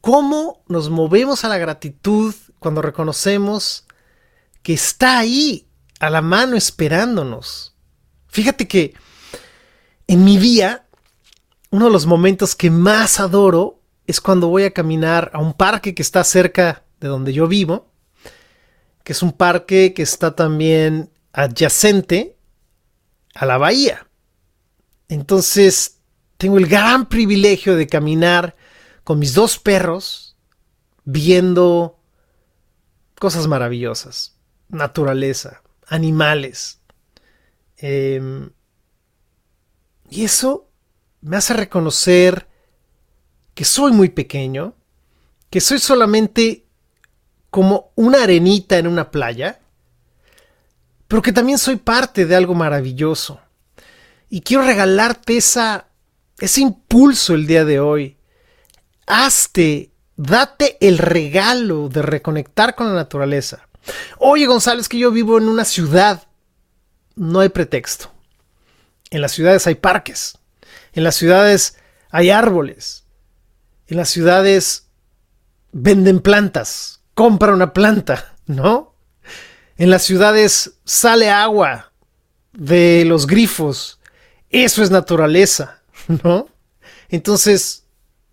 ¿Cómo 0.00 0.64
nos 0.66 0.90
movemos 0.90 1.44
a 1.44 1.48
la 1.48 1.58
gratitud 1.58 2.34
cuando 2.58 2.82
reconocemos 2.82 3.84
que 4.64 4.72
está 4.72 5.18
ahí, 5.18 5.68
a 6.00 6.10
la 6.10 6.22
mano, 6.22 6.56
esperándonos? 6.56 7.71
Fíjate 8.32 8.66
que 8.66 8.94
en 10.06 10.24
mi 10.24 10.38
día, 10.38 10.86
uno 11.70 11.84
de 11.84 11.92
los 11.92 12.06
momentos 12.06 12.56
que 12.56 12.70
más 12.70 13.20
adoro 13.20 13.80
es 14.06 14.22
cuando 14.22 14.48
voy 14.48 14.64
a 14.64 14.72
caminar 14.72 15.30
a 15.34 15.38
un 15.38 15.52
parque 15.52 15.94
que 15.94 16.02
está 16.02 16.24
cerca 16.24 16.82
de 16.98 17.08
donde 17.08 17.34
yo 17.34 17.46
vivo, 17.46 17.92
que 19.04 19.12
es 19.12 19.22
un 19.22 19.32
parque 19.32 19.92
que 19.92 20.02
está 20.02 20.34
también 20.34 21.10
adyacente 21.34 22.36
a 23.34 23.44
la 23.44 23.58
bahía. 23.58 24.06
Entonces, 25.08 25.98
tengo 26.38 26.56
el 26.56 26.66
gran 26.66 27.10
privilegio 27.10 27.76
de 27.76 27.86
caminar 27.86 28.56
con 29.04 29.18
mis 29.18 29.34
dos 29.34 29.58
perros 29.58 30.36
viendo 31.04 31.98
cosas 33.18 33.46
maravillosas, 33.46 34.36
naturaleza, 34.68 35.62
animales. 35.86 36.81
Em, 37.82 38.50
y 40.08 40.24
eso 40.24 40.68
me 41.20 41.36
hace 41.36 41.52
reconocer 41.52 42.46
que 43.54 43.64
soy 43.64 43.90
muy 43.90 44.08
pequeño, 44.08 44.74
que 45.50 45.60
soy 45.60 45.80
solamente 45.80 46.64
como 47.50 47.90
una 47.96 48.22
arenita 48.22 48.78
en 48.78 48.86
una 48.86 49.10
playa, 49.10 49.60
pero 51.08 51.22
que 51.22 51.32
también 51.32 51.58
soy 51.58 51.76
parte 51.76 52.24
de 52.24 52.36
algo 52.36 52.54
maravilloso. 52.54 53.40
Y 54.30 54.40
quiero 54.42 54.62
regalarte 54.62 55.36
esa, 55.36 55.88
ese 56.38 56.60
impulso 56.60 57.34
el 57.34 57.46
día 57.48 57.64
de 57.64 57.80
hoy. 57.80 58.16
Hazte, 59.06 59.90
date 60.16 60.78
el 60.80 60.98
regalo 60.98 61.88
de 61.88 62.00
reconectar 62.00 62.76
con 62.76 62.86
la 62.86 62.94
naturaleza. 62.94 63.68
Oye, 64.18 64.46
González, 64.46 64.88
que 64.88 64.98
yo 64.98 65.10
vivo 65.10 65.36
en 65.36 65.48
una 65.48 65.64
ciudad. 65.64 66.28
No 67.16 67.40
hay 67.40 67.48
pretexto. 67.48 68.12
En 69.10 69.20
las 69.20 69.32
ciudades 69.32 69.66
hay 69.66 69.74
parques. 69.74 70.38
En 70.92 71.04
las 71.04 71.14
ciudades 71.14 71.76
hay 72.10 72.30
árboles 72.30 73.02
en 73.92 73.98
las 73.98 74.08
ciudades 74.08 74.88
venden 75.72 76.20
plantas, 76.20 77.02
compra 77.12 77.52
una 77.52 77.74
planta, 77.74 78.36
¿no? 78.46 78.94
En 79.76 79.90
las 79.90 80.02
ciudades 80.02 80.78
sale 80.84 81.30
agua 81.30 81.92
de 82.52 83.04
los 83.06 83.26
grifos, 83.26 84.00
eso 84.48 84.82
es 84.82 84.90
naturaleza, 84.90 85.82
¿no? 86.24 86.48
Entonces, 87.10 87.84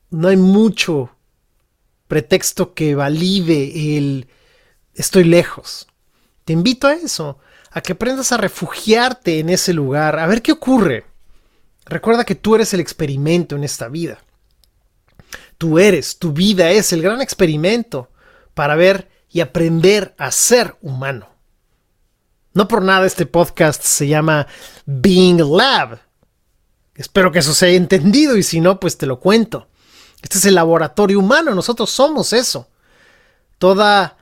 no 0.10 0.30
hay 0.30 0.38
mucho 0.38 1.14
pretexto 2.08 2.74
que 2.74 2.96
valide 2.96 3.98
el 3.98 4.30
estoy 4.94 5.26
lejos. 5.26 5.88
Te 6.46 6.54
invito 6.54 6.88
a 6.88 6.94
eso, 6.94 7.38
a 7.72 7.82
que 7.82 7.94
aprendas 7.94 8.32
a 8.32 8.38
refugiarte 8.38 9.40
en 9.40 9.50
ese 9.50 9.74
lugar, 9.74 10.20
a 10.20 10.28
ver 10.28 10.42
qué 10.42 10.52
ocurre. 10.52 11.06
Recuerda 11.86 12.24
que 12.24 12.36
tú 12.36 12.56
eres 12.56 12.74
el 12.74 12.80
experimento 12.80 13.56
en 13.56 13.64
esta 13.64 13.88
vida. 13.88 14.20
Tú 15.58 15.80
eres, 15.80 16.18
tu 16.18 16.32
vida 16.32 16.72
es 16.72 16.94
el 16.94 17.02
gran 17.02 17.22
experimento 17.22 18.10
para 18.54 18.76
ver 18.76 19.10
y 19.30 19.42
aprender 19.42 20.16
a 20.18 20.32
ser 20.32 20.76
humano. 20.82 21.30
No 22.54 22.68
por 22.68 22.82
nada 22.82 23.06
este 23.06 23.26
podcast 23.26 23.84
se 23.84 24.08
llama 24.08 24.48
Being 24.86 25.40
Lab. 25.56 26.00
Espero 26.96 27.32
que 27.32 27.40
eso 27.40 27.54
se 27.54 27.68
haya 27.68 27.78
entendido 27.78 28.36
y 28.38 28.44
si 28.44 28.60
no, 28.60 28.80
pues 28.80 28.98
te 28.98 29.06
lo 29.06 29.20
cuento. 29.20 29.68
Este 30.22 30.38
es 30.38 30.46
el 30.46 30.56
laboratorio 30.56 31.20
humano, 31.20 31.56
nosotros 31.56 31.90
somos 31.90 32.34
eso. 32.34 32.68
Toda, 33.58 34.18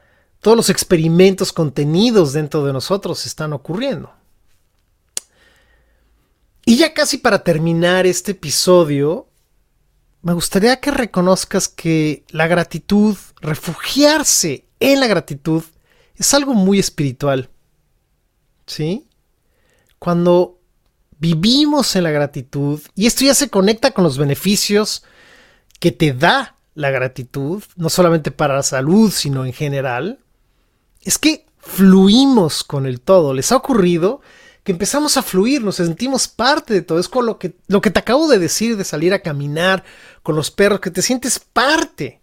todos 0.48 0.56
los 0.56 0.70
experimentos 0.70 1.52
contenidos 1.52 2.32
dentro 2.32 2.66
de 2.66 2.72
nosotros 2.72 3.26
están 3.26 3.52
ocurriendo. 3.52 4.14
Y 6.66 6.78
ya 6.78 6.94
casi 6.94 7.18
para 7.18 7.44
terminar 7.44 8.06
este 8.06 8.32
episodio, 8.32 9.28
me 10.22 10.32
gustaría 10.32 10.80
que 10.80 10.92
reconozcas 10.92 11.68
que 11.68 12.24
la 12.30 12.48
gratitud, 12.48 13.18
refugiarse 13.42 14.64
en 14.80 15.02
la 15.02 15.08
gratitud, 15.08 15.66
es 16.16 16.34
algo 16.34 16.54
muy 16.54 16.80
espiritual. 16.80 17.50
¿Sí? 18.66 19.06
Cuando 20.00 20.62
vivimos 21.20 21.94
en 21.98 22.04
la 22.04 22.12
gratitud, 22.12 22.80
y 22.96 23.06
esto 23.06 23.26
ya 23.26 23.34
se 23.34 23.50
conecta 23.50 23.92
con 23.92 24.06
los 24.06 24.18
beneficios 24.18 25.04
que 25.82 25.92
te 25.92 26.14
da 26.14 26.56
la 26.74 26.90
gratitud, 26.90 27.62
no 27.76 27.90
solamente 27.90 28.32
para 28.32 28.56
la 28.56 28.64
salud, 28.64 29.12
sino 29.12 29.46
en 29.46 29.52
general, 29.52 30.20
es 31.08 31.18
que 31.18 31.46
fluimos 31.58 32.64
con 32.64 32.86
el 32.86 33.00
todo. 33.00 33.34
¿Les 33.34 33.52
ha 33.52 33.56
ocurrido 33.56 34.22
que 34.68 34.74
empezamos 34.74 35.16
a 35.16 35.22
fluir, 35.22 35.64
nos 35.64 35.78
sentimos 35.78 36.28
parte 36.28 36.74
de 36.74 36.82
todo. 36.82 37.00
Es 37.00 37.08
con 37.08 37.26
lo 37.26 37.40
que, 37.40 37.56
lo 37.68 37.80
que 37.80 37.90
te 37.90 38.00
acabo 38.00 38.28
de 38.28 38.38
decir 38.38 38.76
de 38.76 38.84
salir 38.84 39.14
a 39.14 39.22
caminar 39.22 39.86
con 40.24 40.36
los 40.36 40.52
perros, 40.52 40.82
que 40.82 40.92
te 40.92 41.02
sientes 41.02 41.40
parte. 41.40 42.22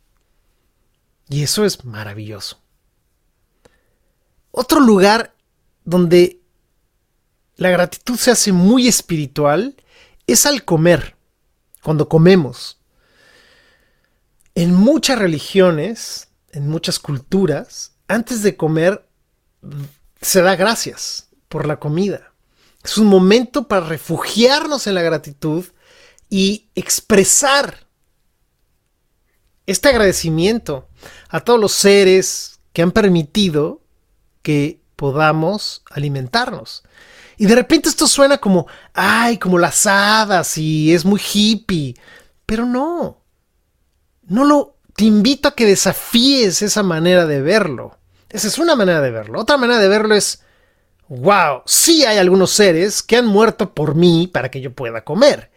Y 1.31 1.43
eso 1.43 1.65
es 1.65 1.87
maravilloso. 1.87 2.61
Otro 4.51 4.81
lugar 4.81 5.35
donde 5.87 6.43
la 7.57 7.71
gratitud 7.71 8.19
se 8.19 8.33
hace 8.33 8.53
muy 8.53 8.89
espiritual 8.89 9.75
es 10.27 10.45
al 10.45 10.67
comer, 10.67 11.17
cuando 11.83 12.11
comemos. 12.11 12.79
En 14.55 14.75
muchas 14.75 15.19
religiones, 15.19 16.29
en 16.53 16.69
muchas 16.69 16.99
culturas, 16.99 17.94
antes 18.09 18.43
de 18.43 18.57
comer 18.57 19.07
se 20.21 20.43
da 20.43 20.57
gracias 20.57 21.29
por 21.49 21.67
la 21.67 21.79
comida. 21.79 22.33
Es 22.83 22.99
un 22.99 23.07
momento 23.07 23.67
para 23.67 23.87
refugiarnos 23.87 24.87
en 24.87 24.95
la 24.95 25.03
gratitud 25.03 25.65
y 26.29 26.69
expresar 26.75 27.87
este 29.67 29.89
agradecimiento 29.89 30.89
a 31.29 31.41
todos 31.41 31.59
los 31.59 31.73
seres 31.73 32.61
que 32.73 32.83
han 32.83 32.93
permitido 32.93 33.83
que 34.43 34.83
podamos 34.97 35.83
alimentarnos. 35.91 36.83
Y 37.37 37.47
de 37.47 37.55
repente 37.55 37.89
esto 37.89 38.07
suena 38.07 38.39
como, 38.39 38.67
ay, 38.93 39.39
como 39.39 39.59
las 39.59 39.87
hadas 39.87 40.57
y 40.59 40.93
es 40.93 41.05
muy 41.05 41.21
hippie. 41.21 41.97
Pero 42.47 42.67
no. 42.67 43.23
No 44.23 44.45
lo. 44.45 44.74
Te 44.97 45.05
invito 45.05 45.49
a 45.49 45.55
que 45.55 45.67
desafíes 45.67 46.63
esa 46.63 46.83
manera 46.83 47.27
de 47.27 47.41
verlo. 47.43 47.99
Esa 48.29 48.49
es 48.49 48.59
una 48.59 48.77
manera 48.77 49.01
de 49.01 49.11
verlo. 49.11 49.41
Otra 49.41 49.57
manera 49.57 49.81
de 49.81 49.89
verlo 49.89 50.15
es, 50.15 50.43
wow, 51.09 51.63
sí 51.67 52.05
hay 52.05 52.19
algunos 52.19 52.51
seres 52.51 53.03
que 53.03 53.17
han 53.17 53.27
muerto 53.27 53.75
por 53.75 53.95
mí 53.95 54.29
para 54.33 54.51
que 54.51 54.61
yo 54.61 54.73
pueda 54.73 55.05
comer. 55.05 55.51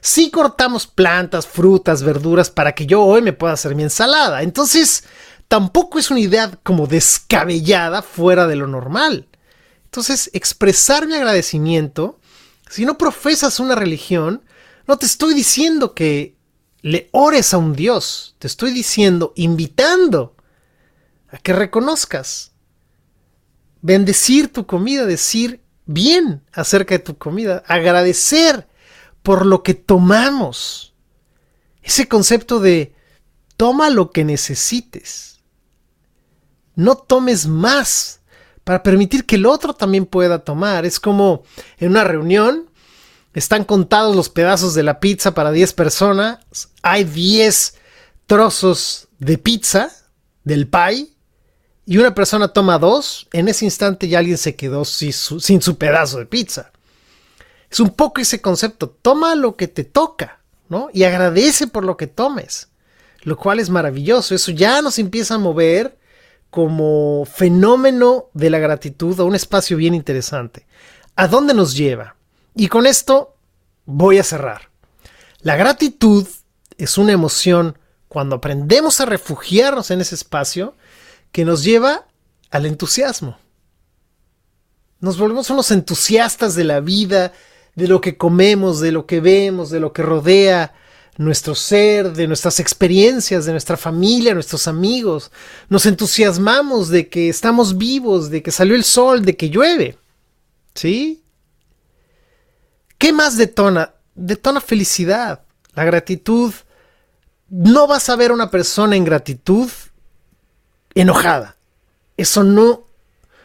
Sí 0.00 0.30
cortamos 0.30 0.86
plantas, 0.86 1.46
frutas, 1.46 2.02
verduras 2.02 2.50
para 2.50 2.74
que 2.74 2.86
yo 2.86 3.02
hoy 3.02 3.22
me 3.22 3.32
pueda 3.32 3.54
hacer 3.54 3.74
mi 3.74 3.82
ensalada. 3.82 4.42
Entonces, 4.42 5.04
tampoco 5.48 5.98
es 5.98 6.10
una 6.10 6.20
idea 6.20 6.50
como 6.62 6.86
descabellada 6.86 8.02
fuera 8.02 8.46
de 8.46 8.56
lo 8.56 8.66
normal. 8.66 9.28
Entonces, 9.84 10.30
expresar 10.32 11.06
mi 11.06 11.14
agradecimiento, 11.14 12.18
si 12.68 12.84
no 12.84 12.98
profesas 12.98 13.60
una 13.60 13.74
religión, 13.74 14.42
no 14.86 14.98
te 14.98 15.06
estoy 15.06 15.34
diciendo 15.34 15.94
que 15.94 16.34
le 16.82 17.08
ores 17.12 17.54
a 17.54 17.58
un 17.58 17.74
Dios, 17.74 18.34
te 18.38 18.48
estoy 18.48 18.72
diciendo, 18.72 19.32
invitando 19.36 20.34
a 21.30 21.38
que 21.38 21.52
reconozcas, 21.52 22.52
bendecir 23.80 24.52
tu 24.52 24.66
comida, 24.66 25.06
decir 25.06 25.62
bien 25.86 26.42
acerca 26.52 26.94
de 26.94 26.98
tu 26.98 27.16
comida, 27.16 27.62
agradecer 27.66 28.68
por 29.22 29.46
lo 29.46 29.62
que 29.62 29.74
tomamos. 29.74 30.94
Ese 31.82 32.08
concepto 32.08 32.60
de 32.60 32.94
toma 33.56 33.90
lo 33.90 34.10
que 34.10 34.24
necesites. 34.24 35.40
No 36.74 36.96
tomes 36.96 37.46
más 37.46 38.20
para 38.64 38.82
permitir 38.82 39.24
que 39.24 39.36
el 39.36 39.46
otro 39.46 39.74
también 39.74 40.06
pueda 40.06 40.40
tomar. 40.40 40.84
Es 40.84 40.98
como 40.98 41.42
en 41.78 41.90
una 41.90 42.04
reunión, 42.04 42.70
están 43.34 43.64
contados 43.64 44.14
los 44.14 44.28
pedazos 44.28 44.74
de 44.74 44.82
la 44.82 45.00
pizza 45.00 45.34
para 45.34 45.50
10 45.50 45.72
personas, 45.72 46.38
hay 46.82 47.04
10 47.04 47.74
trozos 48.26 49.08
de 49.18 49.38
pizza, 49.38 49.90
del 50.44 50.68
pie, 50.68 51.08
y 51.84 51.98
una 51.98 52.14
persona 52.14 52.48
toma 52.48 52.78
dos, 52.78 53.28
en 53.32 53.48
ese 53.48 53.64
instante 53.64 54.08
ya 54.08 54.18
alguien 54.18 54.38
se 54.38 54.54
quedó 54.54 54.84
sin 54.84 55.12
su, 55.12 55.40
sin 55.40 55.60
su 55.60 55.76
pedazo 55.78 56.18
de 56.18 56.26
pizza. 56.26 56.70
Es 57.70 57.80
un 57.80 57.90
poco 57.90 58.20
ese 58.20 58.40
concepto, 58.40 58.90
toma 58.90 59.34
lo 59.34 59.56
que 59.56 59.66
te 59.66 59.84
toca, 59.84 60.40
¿no? 60.68 60.90
Y 60.92 61.04
agradece 61.04 61.66
por 61.66 61.84
lo 61.84 61.96
que 61.96 62.06
tomes, 62.06 62.68
lo 63.22 63.36
cual 63.36 63.58
es 63.60 63.70
maravilloso, 63.70 64.34
eso 64.34 64.52
ya 64.52 64.82
nos 64.82 64.98
empieza 64.98 65.34
a 65.34 65.38
mover 65.38 65.98
como 66.50 67.24
fenómeno 67.24 68.26
de 68.34 68.50
la 68.50 68.58
gratitud 68.58 69.18
a 69.18 69.24
un 69.24 69.34
espacio 69.34 69.76
bien 69.76 69.94
interesante. 69.94 70.66
¿A 71.16 71.26
dónde 71.26 71.54
nos 71.54 71.74
lleva? 71.74 72.16
Y 72.54 72.68
con 72.68 72.86
esto 72.86 73.36
voy 73.84 74.18
a 74.18 74.24
cerrar. 74.24 74.70
La 75.40 75.56
gratitud 75.56 76.26
es 76.78 76.98
una 76.98 77.12
emoción 77.12 77.78
cuando 78.08 78.36
aprendemos 78.36 79.00
a 79.00 79.06
refugiarnos 79.06 79.90
en 79.90 80.00
ese 80.00 80.14
espacio 80.14 80.74
que 81.32 81.44
nos 81.44 81.64
lleva 81.64 82.06
al 82.50 82.66
entusiasmo. 82.66 83.38
Nos 85.00 85.18
volvemos 85.18 85.50
unos 85.50 85.70
entusiastas 85.70 86.54
de 86.54 86.64
la 86.64 86.80
vida, 86.80 87.32
de 87.74 87.88
lo 87.88 88.00
que 88.00 88.16
comemos, 88.16 88.80
de 88.80 88.92
lo 88.92 89.06
que 89.06 89.20
vemos, 89.20 89.70
de 89.70 89.80
lo 89.80 89.92
que 89.92 90.02
rodea 90.02 90.74
nuestro 91.16 91.54
ser, 91.54 92.12
de 92.12 92.26
nuestras 92.26 92.60
experiencias, 92.60 93.44
de 93.44 93.52
nuestra 93.52 93.76
familia, 93.76 94.34
nuestros 94.34 94.68
amigos. 94.68 95.30
Nos 95.68 95.86
entusiasmamos 95.86 96.88
de 96.88 97.08
que 97.08 97.28
estamos 97.28 97.76
vivos, 97.76 98.30
de 98.30 98.42
que 98.42 98.50
salió 98.50 98.74
el 98.74 98.84
sol, 98.84 99.24
de 99.24 99.36
que 99.36 99.50
llueve. 99.50 99.98
¿Sí? 100.74 101.21
¿Qué 103.02 103.12
más 103.12 103.36
detona? 103.36 103.94
Detona 104.14 104.60
felicidad, 104.60 105.42
la 105.74 105.82
gratitud. 105.82 106.54
No 107.48 107.88
vas 107.88 108.08
a 108.08 108.14
ver 108.14 108.30
a 108.30 108.34
una 108.34 108.48
persona 108.48 108.94
en 108.94 109.04
gratitud 109.04 109.68
enojada. 110.94 111.56
Eso 112.16 112.44
no. 112.44 112.84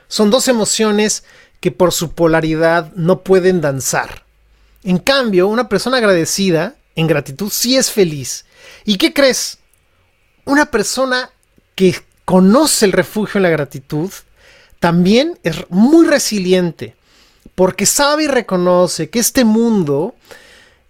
Son 0.08 0.30
dos 0.30 0.48
emociones 0.48 1.24
que 1.60 1.72
por 1.72 1.92
su 1.92 2.12
polaridad 2.12 2.94
no 2.94 3.24
pueden 3.24 3.60
danzar. 3.60 4.26
En 4.84 5.00
cambio, 5.00 5.48
una 5.48 5.68
persona 5.68 5.98
agradecida 5.98 6.76
en 6.94 7.08
gratitud 7.08 7.50
sí 7.52 7.78
es 7.78 7.90
feliz. 7.90 8.46
¿Y 8.86 9.00
qué 9.00 9.12
crees? 9.12 9.58
Una 10.46 10.68
persona 10.68 11.32
que 11.74 11.96
conoce 12.26 12.86
el 12.86 12.92
refugio 12.92 13.40
en 13.40 13.44
la 13.44 13.50
gratitud 13.50 14.12
también 14.80 15.40
es 15.42 15.66
muy 15.70 16.06
resiliente 16.06 16.96
porque 17.58 17.88
sabe 17.88 18.26
y 18.26 18.28
reconoce 18.28 19.10
que 19.10 19.18
este 19.18 19.44
mundo 19.44 20.14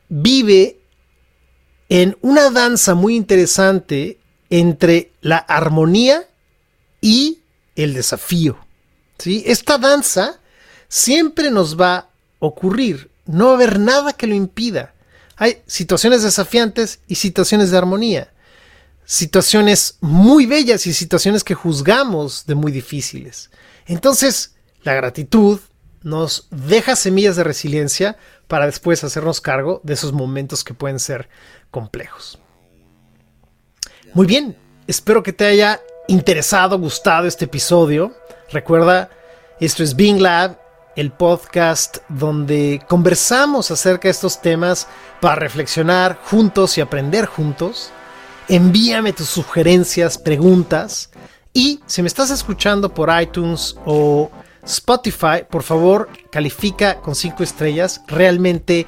vive 0.09 0.81
en 1.87 2.17
una 2.19 2.49
danza 2.49 2.93
muy 2.93 3.15
interesante 3.15 4.19
entre 4.49 5.13
la 5.21 5.37
armonía 5.37 6.27
y 6.99 7.39
el 7.77 7.93
desafío. 7.93 8.57
¿sí? 9.17 9.45
Esta 9.47 9.77
danza 9.77 10.41
siempre 10.89 11.51
nos 11.51 11.79
va 11.79 11.95
a 11.95 12.09
ocurrir, 12.39 13.11
no 13.25 13.45
va 13.45 13.51
a 13.51 13.55
haber 13.55 13.79
nada 13.79 14.11
que 14.11 14.27
lo 14.27 14.35
impida. 14.35 14.93
Hay 15.37 15.61
situaciones 15.67 16.21
desafiantes 16.21 16.99
y 17.07 17.15
situaciones 17.15 17.71
de 17.71 17.77
armonía. 17.77 18.33
Situaciones 19.05 19.99
muy 20.01 20.45
bellas 20.45 20.85
y 20.85 20.91
situaciones 20.91 21.45
que 21.45 21.53
juzgamos 21.53 22.45
de 22.45 22.55
muy 22.55 22.73
difíciles. 22.73 23.51
Entonces, 23.85 24.55
la 24.83 24.95
gratitud 24.95 25.61
nos 26.07 26.47
deja 26.51 26.95
semillas 26.95 27.35
de 27.35 27.43
resiliencia 27.43 28.17
para 28.47 28.65
después 28.65 29.03
hacernos 29.03 29.41
cargo 29.41 29.81
de 29.83 29.93
esos 29.93 30.13
momentos 30.13 30.63
que 30.63 30.73
pueden 30.73 30.99
ser 30.99 31.27
complejos. 31.69 32.39
Muy 34.13 34.25
bien, 34.25 34.57
espero 34.87 35.21
que 35.21 35.33
te 35.33 35.45
haya 35.45 35.81
interesado, 36.07 36.79
gustado 36.79 37.27
este 37.27 37.45
episodio. 37.45 38.15
Recuerda, 38.51 39.09
esto 39.59 39.83
es 39.83 39.95
Bing 39.95 40.21
Lab 40.21 40.57
el 40.95 41.11
podcast 41.11 41.97
donde 42.09 42.81
conversamos 42.87 43.69
acerca 43.69 44.07
de 44.07 44.11
estos 44.11 44.41
temas 44.41 44.87
para 45.21 45.35
reflexionar 45.35 46.17
juntos 46.23 46.77
y 46.77 46.81
aprender 46.81 47.27
juntos. 47.27 47.91
Envíame 48.47 49.13
tus 49.13 49.27
sugerencias, 49.27 50.17
preguntas 50.17 51.11
y 51.53 51.81
si 51.85 52.01
me 52.01 52.07
estás 52.07 52.31
escuchando 52.31 52.91
por 52.93 53.11
iTunes 53.21 53.75
o 53.85 54.31
Spotify, 54.67 55.43
por 55.49 55.63
favor 55.63 56.09
califica 56.31 57.01
con 57.01 57.15
5 57.15 57.43
estrellas. 57.43 58.01
Realmente 58.07 58.85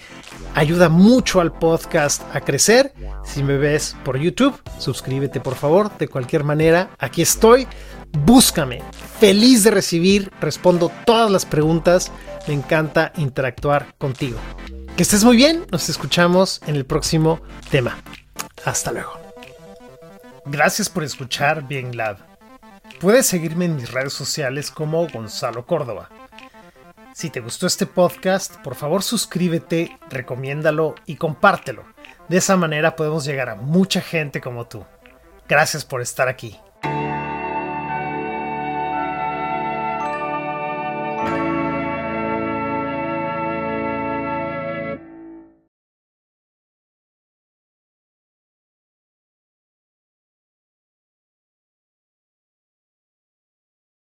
ayuda 0.54 0.90
mucho 0.90 1.42
al 1.42 1.52
podcast 1.52 2.24
a 2.34 2.42
crecer. 2.42 2.94
Si 3.24 3.44
me 3.44 3.58
ves 3.58 3.96
por 4.04 4.18
YouTube, 4.18 4.62
suscríbete 4.78 5.40
por 5.40 5.56
favor. 5.56 5.98
De 5.98 6.08
cualquier 6.08 6.44
manera, 6.44 6.92
aquí 7.00 7.22
estoy 7.22 7.68
búscame. 8.12 8.82
Feliz 9.20 9.64
de 9.64 9.72
recibir, 9.72 10.32
respondo 10.40 10.92
todas 11.06 11.30
las 11.32 11.46
preguntas. 11.46 12.12
Me 12.48 12.54
encanta 12.54 13.12
interactuar 13.18 13.96
contigo. 13.98 14.40
Que 14.96 15.04
estés 15.04 15.24
muy 15.24 15.38
bien, 15.38 15.66
nos 15.72 15.90
escuchamos 15.90 16.62
en 16.68 16.76
el 16.76 16.86
próximo 16.86 17.42
tema. 17.70 17.98
Hasta 18.66 18.92
luego. 18.92 19.14
Gracias 20.46 20.90
por 20.90 21.04
escuchar 21.04 21.68
Bien 21.68 21.96
Lab. 21.96 22.29
Puedes 23.00 23.28
seguirme 23.28 23.64
en 23.64 23.78
mis 23.78 23.92
redes 23.92 24.12
sociales 24.12 24.72
como 24.72 25.08
Gonzalo 25.08 25.66
Córdoba. 25.66 26.10
Si 27.14 27.30
te 27.30 27.40
gustó 27.40 27.66
este 27.66 27.86
podcast, 27.86 28.58
por 28.58 28.76
favor 28.76 29.04
suscríbete, 29.04 29.98
recomiéndalo 30.10 30.96
y 31.06 31.16
compártelo. 31.16 31.86
De 32.28 32.38
esa 32.38 32.58
manera 32.58 32.98
podemos 32.98 33.24
llegar 33.24 33.48
a 33.48 33.56
mucha 33.56 34.02
gente 34.02 34.42
como 34.42 34.68
tú. 34.68 34.86
Gracias 35.48 35.86
por 35.86 36.02
estar 36.02 36.28
aquí. 36.28 36.60